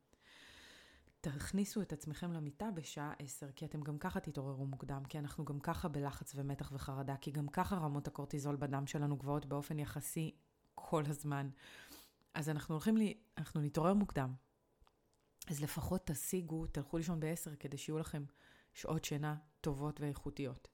תכניסו 1.32 1.82
את 1.82 1.94
עצמכם 1.94 2.32
למיטה 2.32 2.72
בשעה 2.72 3.14
עשר, 3.20 3.52
כי 3.52 3.66
אתם 3.66 3.82
גם 3.82 3.98
ככה 3.98 4.20
תתעוררו 4.20 4.66
מוקדם, 4.66 5.04
כי 5.10 5.20
אנחנו 5.20 5.46
גם 5.46 5.60
ככה 5.60 5.88
בלחץ 5.88 6.32
ומתח 6.36 6.72
וחרדה, 6.74 7.16
כי 7.18 7.32
גם 7.32 7.48
ככה 7.48 7.76
רמות 7.76 8.08
הקורטיזול 8.08 8.56
בדם 8.56 8.88
שלנו 8.88 9.18
גבוהות 9.18 9.46
באופן 9.46 9.80
יחסי 9.80 10.36
כל 10.76 11.04
הזמן. 11.06 11.50
אז 12.34 12.50
אנחנו 12.50 12.76
הולכים 12.76 12.98
לי, 12.98 13.18
אנחנו 13.38 13.62
נתעורר 13.62 13.94
מוקדם. 13.94 14.34
אז 15.48 15.62
לפחות 15.62 16.08
תשיגו, 16.08 16.68
תלכו 16.68 16.98
לישון 16.98 17.20
ב-10 17.20 17.56
כדי 17.60 17.78
שיהיו 17.78 18.00
לכם 18.00 18.26
שעות 18.74 19.06
שינה 19.06 19.36
טובות 19.62 20.02
ואיכותיות. 20.02 20.68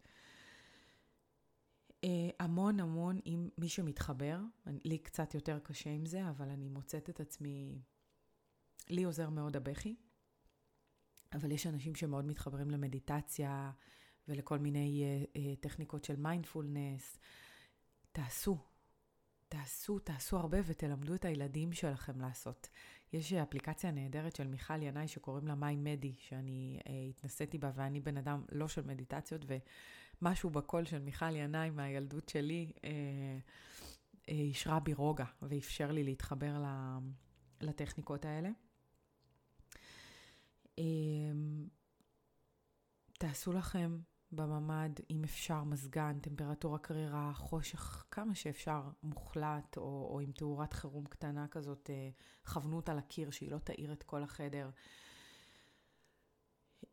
Uh, 1.90 2.08
המון 2.40 2.80
המון 2.80 3.20
עם 3.26 3.50
מי 3.58 3.70
שמתחבר, 3.70 4.40
לי 4.66 4.98
קצת 4.98 5.34
יותר 5.34 5.60
קשה 5.60 5.90
עם 5.90 6.06
זה, 6.06 6.30
אבל 6.30 6.50
אני 6.50 6.70
מוצאת 6.70 7.10
את 7.10 7.20
עצמי, 7.20 7.82
לי 8.90 9.04
עוזר 9.04 9.30
מאוד 9.30 9.56
הבכי, 9.56 9.96
אבל 11.34 11.52
יש 11.52 11.68
אנשים 11.68 11.96
שמאוד 11.96 12.26
מתחברים 12.26 12.72
למדיטציה 12.72 13.72
ולכל 14.28 14.60
מיני 14.60 15.04
uh, 15.04 15.38
uh, 15.38 15.40
טכניקות 15.62 16.04
של 16.04 16.16
מיינדפולנס. 16.16 17.20
תעשו, 18.12 18.58
תעשו, 19.50 20.00
תעשו 20.00 20.38
הרבה 20.38 20.58
ותלמדו 20.66 21.16
את 21.16 21.26
הילדים 21.26 21.74
שלכם 21.74 22.22
לעשות. 22.22 22.70
יש 23.14 23.34
אפליקציה 23.34 23.92
נהדרת 23.92 24.36
של 24.36 24.48
מיכל 24.48 24.82
ינאי 24.82 25.08
שקוראים 25.08 25.48
לה 25.48 25.56
מיי 25.56 25.76
מדי, 25.76 26.16
שאני 26.20 26.80
uh, 26.80 26.90
התנסיתי 27.10 27.58
בה 27.58 27.72
ואני 27.76 28.00
בן 28.00 28.18
אדם 28.18 28.44
לא 28.52 28.68
של 28.68 28.86
מדיטציות, 28.86 29.46
ומשהו 30.22 30.50
בקול 30.50 30.86
של 30.86 31.00
מיכל 31.00 31.36
ינאי 31.36 31.70
מהילדות 31.70 32.30
שלי 32.30 32.72
uh, 32.76 32.80
uh, 32.82 34.28
אישרה 34.28 34.80
בי 34.80 34.94
רוגע 34.94 35.26
ואפשר 35.42 35.92
לי 35.92 36.04
להתחבר 36.04 36.64
לטכניקות 37.62 38.26
האלה. 38.26 38.50
Uh, 40.80 40.82
תעשו 43.32 43.54
לכם 43.54 44.00
בממ"ד, 44.32 44.90
אם 45.10 45.24
אפשר, 45.24 45.64
מזגן, 45.64 46.20
טמפרטורה 46.20 46.80
קרירה, 46.80 47.34
חושך, 47.34 48.06
כמה 48.12 48.36
שאפשר, 48.36 48.90
מוחלט, 49.04 49.78
או, 49.78 50.10
או 50.14 50.20
עם 50.20 50.32
תאורת 50.32 50.74
חירום 50.74 51.06
קטנה 51.06 51.48
כזאת, 51.48 51.90
אה, 51.90 52.10
כוונו 52.54 52.76
אותה 52.76 52.94
לקיר, 52.94 53.32
שהיא 53.32 53.52
לא 53.52 53.58
תאיר 53.58 53.94
את 53.94 54.04
כל 54.04 54.24
החדר. 54.24 54.70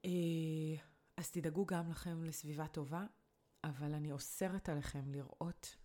אה, 0.04 0.10
אז 1.16 1.30
תדאגו 1.30 1.66
גם 1.66 1.90
לכם 1.90 2.24
לסביבה 2.24 2.66
טובה, 2.66 3.06
אבל 3.64 3.94
אני 3.94 4.12
אוסרת 4.12 4.68
עליכם 4.68 5.12
לראות 5.12 5.76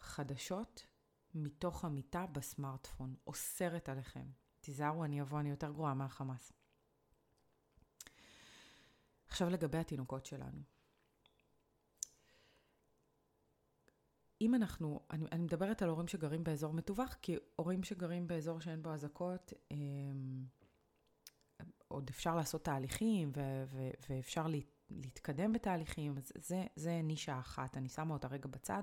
חדשות 0.00 0.86
מתוך 1.34 1.84
המיטה 1.84 2.26
בסמארטפון. 2.26 3.14
אוסרת 3.26 3.88
עליכם. 3.88 4.26
תיזהרו, 4.60 5.04
אני 5.04 5.20
אבוא, 5.20 5.40
אני 5.40 5.50
יותר 5.50 5.72
גרועה 5.72 5.94
מהחמאס. 5.94 6.52
עכשיו 9.28 9.50
לגבי 9.50 9.78
התינוקות 9.78 10.26
שלנו. 10.26 10.62
אם 14.40 14.54
אנחנו, 14.54 15.00
אני, 15.10 15.26
אני 15.32 15.42
מדברת 15.42 15.82
על 15.82 15.88
הורים 15.88 16.08
שגרים 16.08 16.44
באזור 16.44 16.72
מטווח, 16.72 17.16
כי 17.22 17.36
הורים 17.56 17.82
שגרים 17.82 18.26
באזור 18.26 18.60
שאין 18.60 18.82
בו 18.82 18.90
אזעקות, 18.92 19.52
אמ, 19.70 20.44
עוד 21.88 22.10
אפשר 22.10 22.36
לעשות 22.36 22.64
תהליכים 22.64 23.32
ו, 23.36 23.40
ו, 23.66 23.90
ואפשר 24.08 24.46
לה, 24.46 24.58
להתקדם 24.90 25.52
בתהליכים, 25.52 26.18
אז 26.18 26.32
זה, 26.38 26.66
זה 26.76 27.00
נישה 27.02 27.38
אחת, 27.38 27.76
אני 27.76 27.88
שמה 27.88 28.14
אותה 28.14 28.28
רגע 28.28 28.48
בצד. 28.48 28.82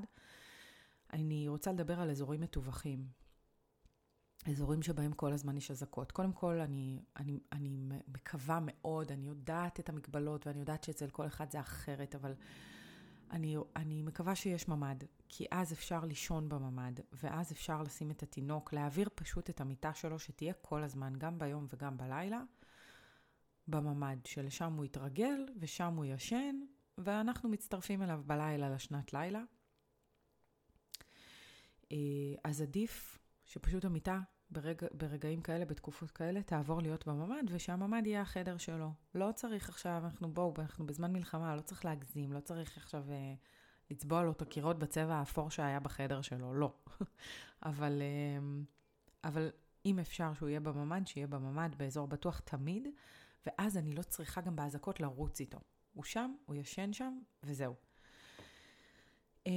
אני 1.14 1.48
רוצה 1.48 1.72
לדבר 1.72 2.00
על 2.00 2.10
אזורים 2.10 2.42
מטווחים. 2.42 3.08
אזורים 4.50 4.82
שבהם 4.82 5.14
כל 5.14 5.34
הזמן 5.34 5.58
יש 5.58 5.72
אזעקות. 5.72 6.12
קודם 6.12 6.34
כל, 6.34 6.60
אני, 6.60 7.04
אני, 7.18 7.40
אני 7.52 7.70
מקווה 8.08 8.60
מאוד, 8.62 9.12
אני 9.12 9.28
יודעת 9.28 9.80
את 9.80 9.90
המגבלות 9.90 10.48
ואני 10.48 10.60
יודעת 10.60 10.84
שאצל 10.84 11.10
כל 11.10 11.28
אחד 11.28 11.52
זה 11.52 11.60
אחרת, 11.60 12.16
אבל 12.16 12.34
אני, 13.32 13.58
אני 13.76 14.02
מקווה 14.02 14.36
שיש 14.36 14.68
ממ"ד, 14.68 15.04
כי 15.30 15.46
אז 15.52 15.74
אפשר 15.74 16.06
לישון 16.06 16.50
בממ"ד, 16.50 17.00
ואז 17.14 17.52
אפשר 17.52 17.84
לשים 17.84 18.12
את 18.12 18.24
התינוק, 18.24 18.74
להעביר 18.74 19.10
פשוט 19.16 19.50
את 19.50 19.62
המיטה 19.62 19.94
שלו, 19.94 20.20
שתהיה 20.20 20.54
כל 20.54 20.84
הזמן, 20.84 21.14
גם 21.18 21.40
ביום 21.40 21.68
וגם 21.74 21.98
בלילה, 21.98 22.42
בממ"ד, 23.68 24.26
שלשם 24.26 24.74
הוא 24.74 24.86
יתרגל 24.86 25.46
ושם 25.60 25.94
הוא 25.96 26.06
ישן, 26.06 26.56
ואנחנו 26.98 27.50
מצטרפים 27.50 28.02
אליו 28.02 28.22
בלילה 28.26 28.70
לשנת 28.70 29.14
לילה. 29.14 29.44
אה, 31.92 31.98
אז 32.44 32.62
עדיף 32.62 33.20
שפשוט 33.46 33.86
המיטה 33.86 34.20
ברגע, 34.54 34.88
ברגעים 34.94 35.42
כאלה, 35.42 35.66
בתקופות 35.66 36.12
כאלה, 36.12 36.44
תעבור 36.44 36.82
להיות 36.82 37.08
בממ"ד, 37.08 37.44
ושהממ"ד 37.52 38.08
יהיה 38.08 38.22
החדר 38.22 38.58
שלו. 38.58 38.92
לא 39.16 39.32
צריך 39.36 39.70
עכשיו, 39.70 40.02
אנחנו 40.06 40.34
בואו, 40.34 40.54
אנחנו 40.60 40.86
בזמן 40.86 41.14
מלחמה, 41.14 41.56
לא 41.56 41.62
צריך 41.62 41.86
להגזים, 41.86 42.34
לא 42.34 42.40
צריך 42.40 42.78
עכשיו 42.78 43.04
אה, 43.12 43.34
לצבוע 43.92 44.24
לו 44.24 44.32
את 44.32 44.42
הקירות 44.42 44.80
בצבע 44.80 45.16
האפור 45.16 45.50
שהיה 45.50 45.80
בחדר 45.80 46.22
שלו, 46.22 46.54
לא. 46.54 46.74
אבל, 47.64 48.02
אה, 48.02 48.64
אבל 49.24 49.50
אם 49.86 50.00
אפשר 50.00 50.34
שהוא 50.34 50.50
יהיה 50.50 50.60
בממ"ד, 50.60 51.08
שיהיה 51.08 51.28
בממ"ד 51.28 51.76
באזור 51.78 52.08
בטוח 52.08 52.40
תמיד, 52.40 52.88
ואז 53.46 53.78
אני 53.78 53.96
לא 53.96 54.02
צריכה 54.02 54.42
גם 54.42 54.56
באזעקות 54.56 55.00
לרוץ 55.00 55.40
איתו. 55.40 55.60
הוא 55.94 56.04
שם, 56.04 56.34
הוא 56.46 56.56
ישן 56.56 56.94
שם, 56.94 57.20
וזהו. 57.44 57.76
אה, 59.48 59.52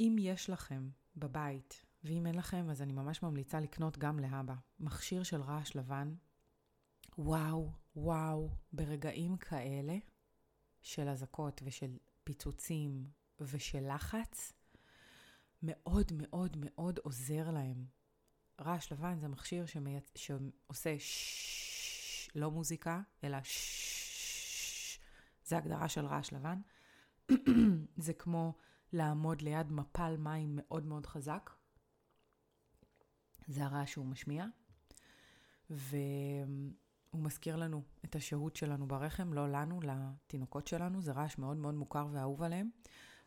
אם 0.00 0.16
יש 0.18 0.50
לכם 0.50 0.88
בבית 1.16 1.87
ואם 2.04 2.26
אין 2.26 2.34
לכם, 2.34 2.70
אז 2.70 2.82
אני 2.82 2.92
ממש 2.92 3.22
ממליצה 3.22 3.60
לקנות 3.60 3.98
גם 3.98 4.18
להבא. 4.18 4.54
מכשיר 4.80 5.22
של 5.22 5.40
רעש 5.40 5.76
לבן, 5.76 6.14
וואו, 7.18 7.72
וואו, 7.96 8.50
ברגעים 8.72 9.36
כאלה 9.36 9.96
של 10.82 11.08
אזעקות 11.08 11.60
ושל 11.64 11.98
פיצוצים 12.24 13.10
ושל 13.40 13.94
לחץ, 13.94 14.52
מאוד 15.62 16.12
מאוד 16.14 16.56
מאוד 16.60 16.98
עוזר 16.98 17.50
להם. 17.50 17.86
רעש 18.60 18.92
לבן 18.92 19.18
זה 19.20 19.28
מכשיר 19.28 19.66
שמי... 19.66 20.00
שעושה 20.14 20.98
ששש, 20.98 22.30
לא 22.34 22.50
מוזיקה, 22.50 23.00
אלא 23.24 23.38
ששש, 23.42 24.98
זה 25.44 25.58
הגדרה 25.58 25.88
של 25.88 26.06
רעש 26.06 26.32
לבן. 26.32 26.60
זה 27.96 28.12
כמו 28.12 28.54
לעמוד 28.92 29.42
ליד 29.42 29.72
מפל 29.72 30.16
מים 30.16 30.52
מאוד 30.52 30.86
מאוד 30.86 31.06
חזק, 31.06 31.50
זה 33.48 33.64
הרעש 33.64 33.92
שהוא 33.92 34.06
משמיע, 34.06 34.46
והוא 35.70 36.72
מזכיר 37.14 37.56
לנו 37.56 37.82
את 38.04 38.16
השהות 38.16 38.56
שלנו 38.56 38.88
ברחם, 38.88 39.32
לא 39.32 39.48
לנו, 39.48 39.80
לתינוקות 39.82 40.66
שלנו, 40.66 41.02
זה 41.02 41.12
רעש 41.12 41.38
מאוד 41.38 41.56
מאוד 41.56 41.74
מוכר 41.74 42.06
ואהוב 42.12 42.42
עליהם, 42.42 42.70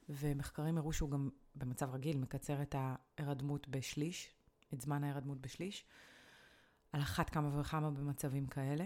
ומחקרים 0.10 0.77
הראו 0.77 0.93
שהוא 0.93 1.12
גם 1.12 1.29
במצב 1.55 1.89
רגיל 1.89 2.17
מקצר 2.17 2.62
את 2.62 2.75
ההירדמות 2.77 3.67
בשליש, 3.67 4.34
את 4.73 4.81
זמן 4.81 5.03
ההירדמות 5.03 5.41
בשליש, 5.41 5.86
על 6.91 7.01
אחת 7.01 7.29
כמה 7.29 7.60
וכמה 7.60 7.91
במצבים 7.91 8.47
כאלה. 8.47 8.86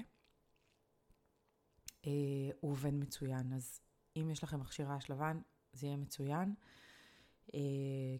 אה, 2.05 2.11
הוא 2.59 2.71
עובד 2.71 2.93
מצוין, 2.93 3.53
אז 3.53 3.79
אם 4.15 4.29
יש 4.31 4.43
לכם 4.43 4.59
מכשיר 4.59 4.87
רעש 4.87 5.09
לבן, 5.09 5.39
זה 5.73 5.85
יהיה 5.87 5.97
מצוין. 5.97 6.55
אה, 7.53 7.59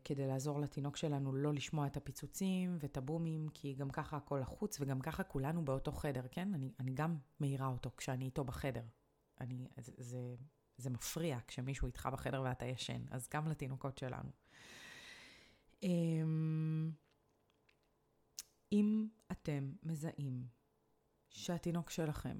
כדי 0.03 0.27
לעזור 0.27 0.59
לתינוק 0.59 0.97
שלנו 0.97 1.33
לא 1.33 1.53
לשמוע 1.53 1.87
את 1.87 1.97
הפיצוצים 1.97 2.77
ואת 2.79 2.97
הבומים, 2.97 3.47
כי 3.53 3.73
גם 3.73 3.89
ככה 3.89 4.17
הכל 4.17 4.39
לחוץ 4.41 4.81
וגם 4.81 5.01
ככה 5.01 5.23
כולנו 5.23 5.65
באותו 5.65 5.91
חדר, 5.91 6.27
כן? 6.31 6.53
אני, 6.53 6.71
אני 6.79 6.91
גם 6.93 7.17
מעירה 7.39 7.67
אותו 7.67 7.91
כשאני 7.97 8.25
איתו 8.25 8.43
בחדר. 8.43 8.83
אני, 9.41 9.67
זה, 9.77 9.91
זה, 9.97 10.35
זה 10.77 10.89
מפריע 10.89 11.39
כשמישהו 11.47 11.87
איתך 11.87 12.09
בחדר 12.13 12.41
ואתה 12.45 12.65
ישן, 12.65 13.01
אז 13.11 13.27
גם 13.33 13.47
לתינוקות 13.47 13.97
שלנו. 13.97 14.29
אמ, 15.83 16.91
אם 18.71 19.07
אתם 19.31 19.73
מזהים 19.83 20.47
שהתינוק 21.29 21.89
שלכם, 21.89 22.39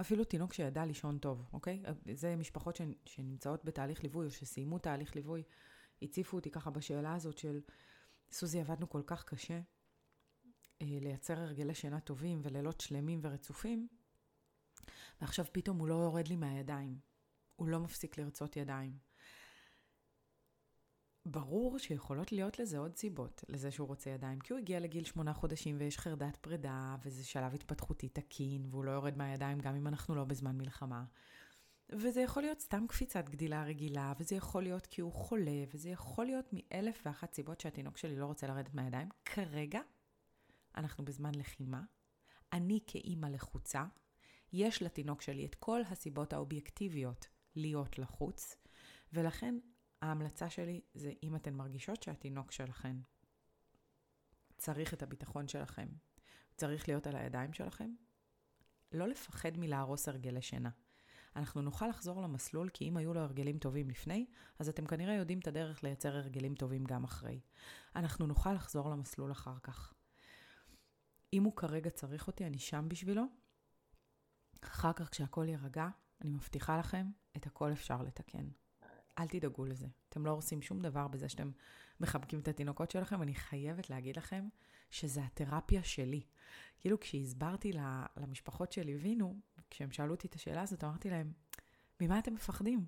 אפילו 0.00 0.24
תינוק 0.24 0.52
שידע 0.52 0.84
לישון 0.84 1.18
טוב, 1.18 1.48
אוקיי? 1.52 1.82
זה 2.14 2.36
משפחות 2.36 2.80
שנמצאות 3.06 3.64
בתהליך 3.64 4.02
ליווי 4.02 4.26
או 4.26 4.30
שסיימו 4.30 4.78
תהליך 4.78 5.16
ליווי, 5.16 5.42
הציפו 6.02 6.36
אותי 6.36 6.50
ככה 6.50 6.70
בשאלה 6.70 7.14
הזאת 7.14 7.38
של, 7.38 7.60
סוזי, 8.32 8.60
עבדנו 8.60 8.88
כל 8.88 9.02
כך 9.06 9.24
קשה 9.24 9.60
אה, 10.82 10.98
לייצר 11.00 11.40
הרגלי 11.40 11.74
שינה 11.74 12.00
טובים 12.00 12.40
ולילות 12.42 12.80
שלמים 12.80 13.20
ורצופים, 13.22 13.88
ועכשיו 15.20 15.44
פתאום 15.52 15.78
הוא 15.78 15.88
לא 15.88 15.94
יורד 15.94 16.28
לי 16.28 16.36
מהידיים. 16.36 16.98
הוא 17.56 17.68
לא 17.68 17.80
מפסיק 17.80 18.18
לרצות 18.18 18.56
ידיים. 18.56 18.98
ברור 21.26 21.78
שיכולות 21.78 22.32
להיות 22.32 22.58
לזה 22.58 22.78
עוד 22.78 22.96
סיבות, 22.96 23.44
לזה 23.48 23.70
שהוא 23.70 23.88
רוצה 23.88 24.10
ידיים, 24.10 24.40
כי 24.40 24.52
הוא 24.52 24.60
הגיע 24.60 24.80
לגיל 24.80 25.04
שמונה 25.04 25.34
חודשים 25.34 25.76
ויש 25.78 25.98
חרדת 25.98 26.36
פרידה, 26.36 26.96
וזה 27.04 27.24
שלב 27.24 27.54
התפתחותי 27.54 28.08
תקין, 28.08 28.66
והוא 28.70 28.84
לא 28.84 28.90
יורד 28.90 29.16
מהידיים 29.16 29.60
גם 29.60 29.74
אם 29.74 29.86
אנחנו 29.86 30.14
לא 30.14 30.24
בזמן 30.24 30.58
מלחמה. 30.58 31.04
וזה 31.90 32.20
יכול 32.20 32.42
להיות 32.42 32.60
סתם 32.60 32.86
קפיצת 32.88 33.28
גדילה 33.28 33.64
רגילה, 33.64 34.12
וזה 34.18 34.36
יכול 34.36 34.62
להיות 34.62 34.86
כי 34.86 35.00
הוא 35.00 35.12
חולה, 35.12 35.64
וזה 35.74 35.90
יכול 35.90 36.26
להיות 36.26 36.46
מאלף 36.52 37.02
ואחת 37.06 37.34
סיבות 37.34 37.60
שהתינוק 37.60 37.96
שלי 37.96 38.16
לא 38.16 38.26
רוצה 38.26 38.46
לרדת 38.46 38.74
מהידיים. 38.74 39.08
כרגע, 39.24 39.80
אנחנו 40.76 41.04
בזמן 41.04 41.34
לחימה. 41.34 41.82
אני 42.52 42.80
כאימא 42.86 43.26
לחוצה, 43.26 43.84
יש 44.52 44.82
לתינוק 44.82 45.22
שלי 45.22 45.46
את 45.46 45.54
כל 45.54 45.80
הסיבות 45.90 46.32
האובייקטיביות 46.32 47.28
להיות 47.56 47.98
לחוץ, 47.98 48.56
ולכן 49.12 49.58
ההמלצה 50.02 50.50
שלי 50.50 50.80
זה 50.94 51.12
אם 51.22 51.36
אתן 51.36 51.54
מרגישות 51.54 52.02
שהתינוק 52.02 52.52
שלכן 52.52 52.96
צריך 54.58 54.94
את 54.94 55.02
הביטחון 55.02 55.48
שלכם, 55.48 55.88
צריך 56.56 56.88
להיות 56.88 57.06
על 57.06 57.16
הידיים 57.16 57.52
שלכם. 57.52 57.94
לא 58.92 59.08
לפחד 59.08 59.58
מלהרוס 59.58 60.08
הרגלי 60.08 60.42
שינה. 60.42 60.70
אנחנו 61.36 61.62
נוכל 61.62 61.86
לחזור 61.86 62.22
למסלול, 62.22 62.68
כי 62.68 62.88
אם 62.88 62.96
היו 62.96 63.14
לו 63.14 63.20
הרגלים 63.20 63.58
טובים 63.58 63.90
לפני, 63.90 64.26
אז 64.58 64.68
אתם 64.68 64.86
כנראה 64.86 65.14
יודעים 65.14 65.38
את 65.38 65.46
הדרך 65.46 65.84
לייצר 65.84 66.16
הרגלים 66.16 66.54
טובים 66.54 66.84
גם 66.84 67.04
אחרי. 67.04 67.40
אנחנו 67.96 68.26
נוכל 68.26 68.52
לחזור 68.52 68.90
למסלול 68.90 69.32
אחר 69.32 69.58
כך. 69.62 69.94
אם 71.32 71.44
הוא 71.44 71.56
כרגע 71.56 71.90
צריך 71.90 72.26
אותי, 72.26 72.46
אני 72.46 72.58
שם 72.58 72.88
בשבילו. 72.88 73.24
אחר 74.60 74.92
כך, 74.92 75.10
כשהכול 75.10 75.48
יירגע, 75.48 75.88
אני 76.20 76.30
מבטיחה 76.30 76.78
לכם, 76.78 77.06
את 77.36 77.46
הכל 77.46 77.72
אפשר 77.72 78.02
לתקן. 78.02 78.48
אל 79.18 79.28
תדאגו 79.28 79.64
לזה. 79.64 79.86
אתם 80.08 80.26
לא 80.26 80.30
הורסים 80.30 80.62
שום 80.62 80.80
דבר 80.80 81.08
בזה 81.08 81.28
שאתם 81.28 81.50
מחבקים 82.00 82.40
את 82.40 82.48
התינוקות 82.48 82.90
שלכם, 82.90 83.20
ואני 83.20 83.34
חייבת 83.34 83.90
להגיד 83.90 84.16
לכם 84.16 84.48
שזה 84.92 85.24
התרפיה 85.24 85.82
שלי. 85.82 86.22
כאילו 86.80 87.00
כשהסברתי 87.00 87.72
למשפחות 88.16 88.72
שליווינו, 88.72 89.40
כשהם 89.70 89.90
שאלו 89.90 90.14
אותי 90.14 90.26
את 90.26 90.34
השאלה 90.34 90.62
הזאת, 90.62 90.84
אמרתי 90.84 91.10
להם, 91.10 91.32
ממה 92.00 92.18
אתם 92.18 92.34
מפחדים? 92.34 92.86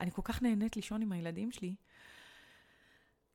אני 0.00 0.10
כל 0.10 0.22
כך 0.24 0.42
נהנית 0.42 0.76
לישון 0.76 1.02
עם 1.02 1.12
הילדים 1.12 1.52
שלי, 1.52 1.74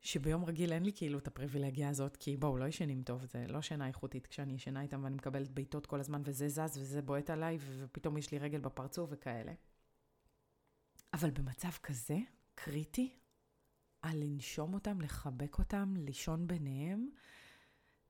שביום 0.01 0.45
רגיל 0.45 0.73
אין 0.73 0.84
לי 0.84 0.91
כאילו 0.95 1.19
את 1.19 1.27
הפריבילגיה 1.27 1.89
הזאת, 1.89 2.17
כי 2.17 2.38
בואו, 2.38 2.58
לא 2.58 2.65
ישנים 2.65 3.03
טוב, 3.03 3.25
זה 3.25 3.45
לא 3.47 3.62
שינה 3.62 3.88
איכותית 3.88 4.27
כשאני 4.27 4.53
ישנה 4.53 4.82
איתם 4.82 5.03
ואני 5.03 5.15
מקבלת 5.15 5.51
בעיטות 5.51 5.86
כל 5.86 5.99
הזמן, 5.99 6.21
וזה 6.25 6.49
זז 6.49 6.77
וזה 6.77 7.01
בועט 7.01 7.29
עליי, 7.29 7.58
ופתאום 7.62 8.17
יש 8.17 8.32
לי 8.32 8.38
רגל 8.38 8.60
בפרצוף 8.60 9.10
וכאלה. 9.13 9.53
אבל 11.13 11.32
במצב 11.32 11.71
כזה, 11.84 12.17
קריטי, 12.55 13.19
על 14.01 14.17
לנשום 14.17 14.73
אותם, 14.73 15.01
לחבק 15.01 15.60
אותם, 15.60 15.93
לישון 15.97 16.47
ביניהם, 16.47 17.10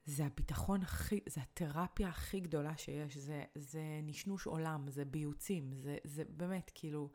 זה 0.10 0.26
הביטחון 0.26 0.82
הכי, 0.82 1.20
זה 1.30 1.42
התרפיה 1.42 2.10
הכי 2.10 2.40
גדולה 2.40 2.78
שיש, 2.78 3.18
זה, 3.18 3.44
זה 3.56 3.82
נשנוש 4.04 4.48
עולם, 4.48 4.90
זה 4.90 5.06
ביוצים, 5.06 5.74
זה, 5.74 5.98
זה 6.04 6.24
באמת, 6.30 6.72
כאילו, 6.76 7.12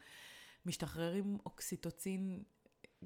משתחררים 0.66 1.38
אוקסיטוצין 1.46 2.42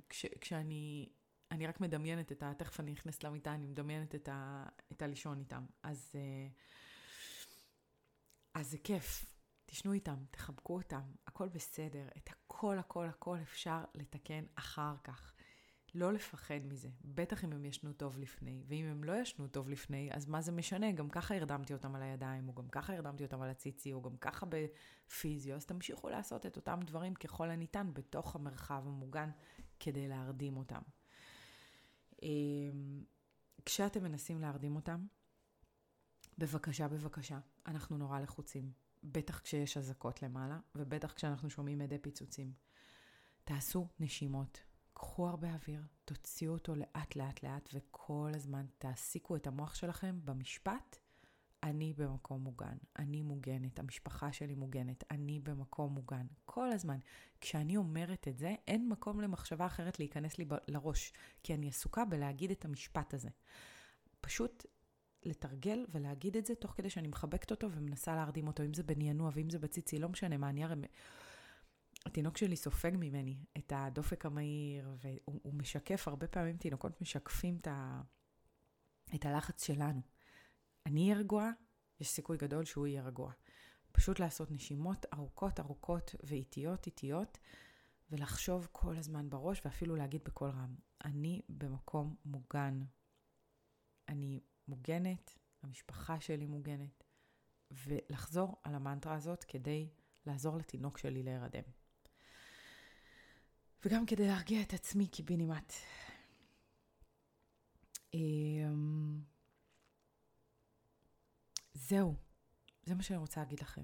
כש, 0.09 0.27
כשאני, 0.41 1.09
אני 1.51 1.67
רק 1.67 1.81
מדמיינת 1.81 2.33
את 2.33 2.43
ה... 2.43 2.55
תכף 2.55 2.81
אני 2.81 2.93
נכנסת 2.93 3.25
למיטה, 3.25 3.55
אני 3.55 3.67
מדמיינת 3.67 4.15
את, 4.15 4.29
ה, 4.29 4.67
את 4.93 5.03
הלישון 5.03 5.39
איתם. 5.39 5.67
אז, 5.83 6.13
אה, 6.15 6.49
אז 8.55 8.71
זה 8.71 8.79
כיף. 8.79 9.25
תשנו 9.67 9.93
איתם, 9.93 10.17
תחבקו 10.31 10.75
אותם, 10.75 11.13
הכל 11.27 11.49
בסדר. 11.49 12.09
את 12.17 12.29
הכל, 12.29 12.79
הכל, 12.79 13.07
הכל 13.07 13.39
אפשר 13.43 13.85
לתקן 13.95 14.45
אחר 14.55 14.95
כך. 15.05 15.35
לא 15.95 16.13
לפחד 16.13 16.61
מזה, 16.67 16.89
בטח 17.05 17.45
אם 17.45 17.53
הם 17.53 17.65
ישנו 17.65 17.93
טוב 17.93 18.19
לפני, 18.19 18.63
ואם 18.67 18.85
הם 18.85 19.05
לא 19.05 19.13
ישנו 19.21 19.49
טוב 19.49 19.69
לפני, 19.69 20.11
אז 20.13 20.27
מה 20.27 20.41
זה 20.41 20.53
משנה? 20.53 20.93
גם 20.93 21.09
ככה 21.09 21.37
הרדמתי 21.37 21.73
אותם 21.73 21.95
על 21.95 22.03
הידיים, 22.03 22.49
או 22.49 22.55
גם 22.55 22.69
ככה 22.69 22.95
הרדמתי 22.95 23.25
אותם 23.25 23.43
על 23.43 23.51
הציצי, 23.51 23.93
או 23.93 24.03
גם 24.03 24.17
ככה 24.17 24.47
בפיזיו, 24.47 25.57
אז 25.57 25.67
תמשיכו 25.67 26.09
לעשות 26.09 26.47
את 26.47 26.57
אותם 26.57 26.81
דברים 26.87 27.15
ככל 27.15 27.51
הניתן 27.51 27.91
בתוך 27.93 28.37
המרחב 28.37 28.83
המוגן 28.87 29.31
כדי 29.81 30.09
להרדים 30.09 30.57
אותם. 30.57 30.83
אמ, 32.23 33.05
כשאתם 33.65 34.03
מנסים 34.03 34.41
להרדים 34.41 34.77
אותם, 34.77 35.07
בבקשה, 36.39 36.89
בבקשה, 36.89 37.39
אנחנו 37.67 37.99
נורא 37.99 38.21
לחוצים. 38.21 38.73
בטח 39.05 39.41
כשיש 39.41 39.77
אזעקות 39.77 40.23
למעלה, 40.23 40.59
ובטח 40.75 41.13
כשאנחנו 41.13 41.51
שומעים 41.51 41.79
מדי 41.79 41.99
פיצוצים. 41.99 42.53
תעשו 43.45 43.89
נשימות. 44.01 44.68
קחו 44.99 45.29
הרבה 45.29 45.55
אוויר, 45.55 45.83
תוציאו 46.05 46.53
אותו 46.53 46.75
לאט 46.75 47.17
לאט 47.17 47.43
לאט, 47.43 47.69
וכל 47.73 48.33
הזמן 48.35 48.67
תעסיקו 48.79 49.37
את 49.37 49.47
המוח 49.47 49.75
שלכם 49.75 50.21
במשפט, 50.25 50.99
אני 51.63 51.93
במקום 51.97 52.43
מוגן, 52.43 52.77
אני 52.99 53.23
מוגנת, 53.23 53.79
המשפחה 53.79 54.33
שלי 54.33 54.55
מוגנת, 54.55 55.05
אני 55.11 55.41
במקום 55.41 55.95
מוגן. 55.95 56.27
כל 56.45 56.73
הזמן. 56.73 56.99
כשאני 57.41 57.77
אומרת 57.77 58.29
את 58.29 58.39
זה, 58.39 58.55
אין 58.69 58.89
מקום 58.89 59.21
למחשבה 59.21 59.67
אחרת 59.67 59.99
להיכנס 59.99 60.39
לי 60.39 60.45
לראש, 60.69 61.13
כי 61.43 61.55
אני 61.55 61.69
עסוקה 61.69 62.05
בלהגיד 62.05 62.51
את 62.51 62.65
המשפט 62.65 63.15
הזה. 63.15 63.29
פשוט 64.21 64.67
לתרגל 65.23 65.87
ולהגיד 65.91 66.37
את 66.37 66.47
זה 66.47 66.55
תוך 66.55 66.71
כדי 66.71 66.91
שאני 66.91 67.09
מחבקת 67.09 67.51
אותו 67.51 67.73
ומנסה 67.73 68.15
להרדים 68.15 68.47
אותו, 68.47 68.63
אם 68.65 68.75
זה 68.75 68.83
בנענוע 68.83 69.31
ואם 69.35 69.51
זה 69.51 69.59
בציצי, 69.59 69.99
לא 69.99 70.09
משנה 70.09 70.37
מה, 70.37 70.49
אני 70.49 70.65
הרי... 70.65 70.75
התינוק 72.07 72.37
שלי 72.37 72.57
סופג 72.57 72.93
ממני 72.95 73.37
את 73.59 73.73
הדופק 73.77 74.27
המהיר, 74.27 74.97
והוא 75.01 75.55
משקף, 75.55 76.09
הרבה 76.09 76.29
פעמים 76.29 76.57
תינוקות 76.57 77.01
משקפים 77.01 77.57
את, 77.57 77.67
ה, 77.67 78.03
את 79.15 79.25
הלחץ 79.25 79.65
שלנו. 79.65 80.01
אני 80.87 81.03
אהיה 81.03 81.21
רגועה, 81.21 81.51
יש 82.01 82.09
סיכוי 82.09 82.37
גדול 82.37 82.65
שהוא 82.65 82.87
יהיה 82.87 83.03
רגוע. 83.03 83.33
פשוט 83.93 84.21
לעשות 84.21 84.51
נשימות 84.51 85.07
ארוכות 85.15 85.61
ארוכות 85.61 86.15
ואיטיות 86.23 86.87
איטיות, 86.87 87.39
ולחשוב 88.11 88.69
כל 88.73 88.97
הזמן 88.97 89.31
בראש, 89.31 89.61
ואפילו 89.65 89.97
להגיד 89.97 90.25
בקול 90.25 90.51
רם, 90.51 90.75
אני 91.05 91.43
במקום 91.49 92.17
מוגן. 92.25 92.81
אני 94.09 94.41
מוגנת, 94.69 95.39
המשפחה 95.63 96.21
שלי 96.21 96.47
מוגנת, 96.47 97.05
ולחזור 97.71 98.57
על 98.63 98.75
המנטרה 98.75 99.15
הזאת 99.15 99.45
כדי 99.45 99.89
לעזור 100.27 100.57
לתינוק 100.57 100.99
שלי 100.99 101.23
להירדם. 101.23 101.63
וגם 103.85 104.07
כדי 104.07 104.27
להרגיע 104.27 104.63
את 104.63 104.73
עצמי 104.75 105.07
קיבינימט. 105.07 105.73
אמ, 108.15 109.21
זהו, 111.75 112.15
זה 112.83 112.95
מה 112.95 113.03
שאני 113.03 113.19
רוצה 113.19 113.41
להגיד 113.41 113.61
לכם. 113.61 113.83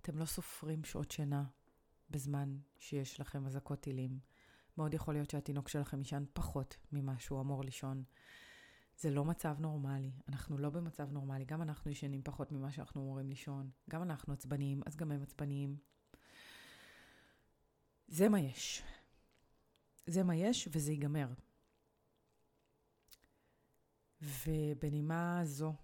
אתם 0.00 0.18
לא 0.18 0.24
סופרים 0.24 0.84
שעות 0.84 1.10
שינה 1.10 1.44
בזמן 2.10 2.58
שיש 2.78 3.20
לכם 3.20 3.46
אזעקות 3.46 3.80
טילים. 3.80 4.18
מאוד 4.76 4.94
יכול 4.94 5.14
להיות 5.14 5.30
שהתינוק 5.30 5.68
שלכם 5.68 5.98
יישן 5.98 6.24
פחות 6.32 6.76
ממה 6.92 7.18
שהוא 7.18 7.40
אמור 7.40 7.64
לישון. 7.64 8.04
זה 8.96 9.10
לא 9.10 9.24
מצב 9.24 9.56
נורמלי, 9.58 10.12
אנחנו 10.28 10.58
לא 10.58 10.70
במצב 10.70 11.10
נורמלי, 11.12 11.44
גם 11.44 11.62
אנחנו 11.62 11.90
ישנים 11.90 12.22
פחות 12.22 12.52
ממה 12.52 12.72
שאנחנו 12.72 13.02
אמורים 13.02 13.28
לישון, 13.28 13.70
גם 13.90 14.02
אנחנו 14.02 14.32
עצבניים, 14.32 14.80
אז 14.86 14.96
גם 14.96 15.12
הם 15.12 15.22
עצבניים. 15.22 15.76
זה 18.08 18.28
מה 18.28 18.40
יש. 18.40 18.82
זה 20.10 20.22
מה 20.22 20.36
יש 20.36 20.68
וזה 20.72 20.92
ייגמר. 20.92 21.28
ובנימה 24.22 25.40
זו, 25.44 25.74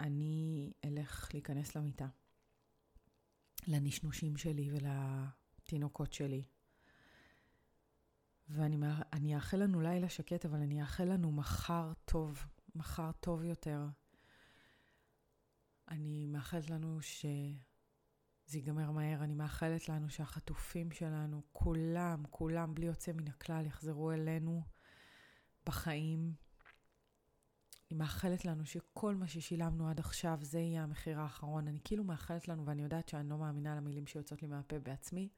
אני 0.00 0.72
אלך 0.84 1.28
להיכנס 1.32 1.76
למיטה, 1.76 2.08
לנשנושים 3.66 4.36
שלי 4.36 4.70
ולתינוקות 4.70 6.12
שלי. 6.12 6.44
ואני 8.48 9.36
אאחל 9.36 9.56
לנו 9.56 9.80
לילה 9.80 10.08
שקט, 10.08 10.44
אבל 10.44 10.58
אני 10.58 10.82
אאחל 10.82 11.04
לנו 11.04 11.32
מחר 11.32 11.92
טוב, 12.04 12.46
מחר 12.74 13.12
טוב 13.12 13.44
יותר. 13.44 13.86
אני 15.88 16.26
מאחלת 16.26 16.70
לנו 16.70 17.02
ש... 17.02 17.26
זה 18.46 18.58
ייגמר 18.58 18.90
מהר. 18.90 19.24
אני 19.24 19.34
מאחלת 19.34 19.88
לנו 19.88 20.10
שהחטופים 20.10 20.90
שלנו, 20.90 21.42
כולם, 21.52 22.22
כולם, 22.30 22.74
בלי 22.74 22.86
יוצא 22.86 23.12
מן 23.12 23.28
הכלל, 23.28 23.66
יחזרו 23.66 24.12
אלינו 24.12 24.62
בחיים. 25.66 26.34
אני 27.90 27.98
מאחלת 27.98 28.44
לנו 28.44 28.66
שכל 28.66 29.14
מה 29.14 29.28
ששילמנו 29.28 29.88
עד 29.88 30.00
עכשיו, 30.00 30.38
זה 30.42 30.58
יהיה 30.58 30.82
המחיר 30.82 31.20
האחרון. 31.20 31.68
אני 31.68 31.78
כאילו 31.84 32.04
מאחלת 32.04 32.48
לנו, 32.48 32.66
ואני 32.66 32.82
יודעת 32.82 33.08
שאני 33.08 33.28
לא 33.28 33.38
מאמינה 33.38 33.76
למילים 33.76 34.06
שיוצאות 34.06 34.42
לי 34.42 34.48
מהפה 34.48 34.78
בעצמי, 34.78 35.28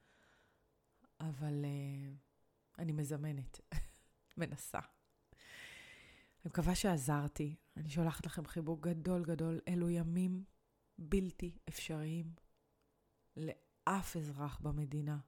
אבל 1.21 1.65
uh, 1.65 2.79
אני 2.79 2.93
מזמנת, 2.93 3.61
מנסה. 4.39 4.79
אני 6.45 6.51
מקווה 6.51 6.75
שעזרתי. 6.75 7.57
אני 7.77 7.91
שולחת 7.91 8.27
לכם 8.27 8.47
חיבוק 8.47 8.81
גדול 8.81 9.25
גדול. 9.25 9.61
אלו 9.69 9.91
ימים 9.91 10.45
בלתי 10.99 11.59
אפשריים. 11.69 12.48
לאף 13.39 14.17
אזרח 14.17 14.59
במדינה. 14.63 15.19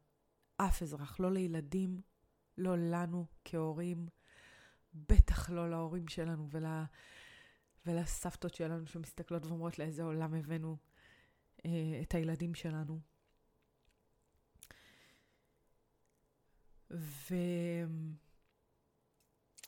אף 0.56 0.82
אזרח, 0.82 1.20
לא 1.20 1.32
לילדים, 1.32 2.00
לא 2.58 2.76
לנו 2.78 3.26
כהורים, 3.44 4.08
בטח 4.94 5.50
לא 5.50 5.70
להורים 5.70 6.08
שלנו 6.08 6.48
ול... 6.50 6.64
ולסבתות 7.86 8.54
שלנו 8.54 8.86
שמסתכלות 8.86 9.46
ואומרות 9.46 9.78
לאיזה 9.78 10.02
עולם 10.02 10.34
הבאנו 10.34 10.76
אה, 11.64 12.00
את 12.02 12.14
הילדים 12.14 12.54
שלנו. 12.54 13.00
ו... 16.90 17.34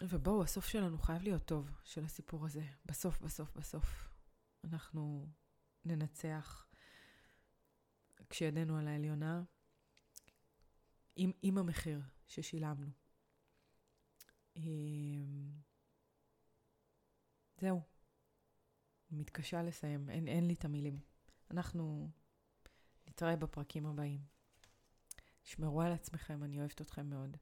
ובואו, 0.02 0.42
הסוף 0.42 0.66
שלנו 0.66 0.98
חייב 0.98 1.22
להיות 1.22 1.44
טוב, 1.44 1.70
של 1.84 2.04
הסיפור 2.04 2.46
הזה. 2.46 2.62
בסוף, 2.86 3.20
בסוף, 3.20 3.56
בסוף. 3.56 4.08
אנחנו 4.64 5.28
ננצח. 5.84 6.66
כשידנו 8.32 8.78
על 8.78 8.88
העליונה, 8.88 9.42
עם, 11.16 11.32
עם 11.42 11.58
המחיר 11.58 12.00
ששילמנו. 12.26 12.90
אמ, 14.56 15.50
זהו. 17.60 17.80
מתקשה 19.10 19.62
לסיים, 19.62 20.10
אין, 20.10 20.28
אין 20.28 20.46
לי 20.46 20.54
את 20.54 20.64
המילים. 20.64 21.00
אנחנו 21.50 22.10
נתראה 23.06 23.36
בפרקים 23.36 23.86
הבאים. 23.86 24.24
שמרו 25.42 25.82
על 25.82 25.92
עצמכם, 25.92 26.44
אני 26.44 26.58
אוהבת 26.58 26.80
אתכם 26.80 27.10
מאוד. 27.10 27.36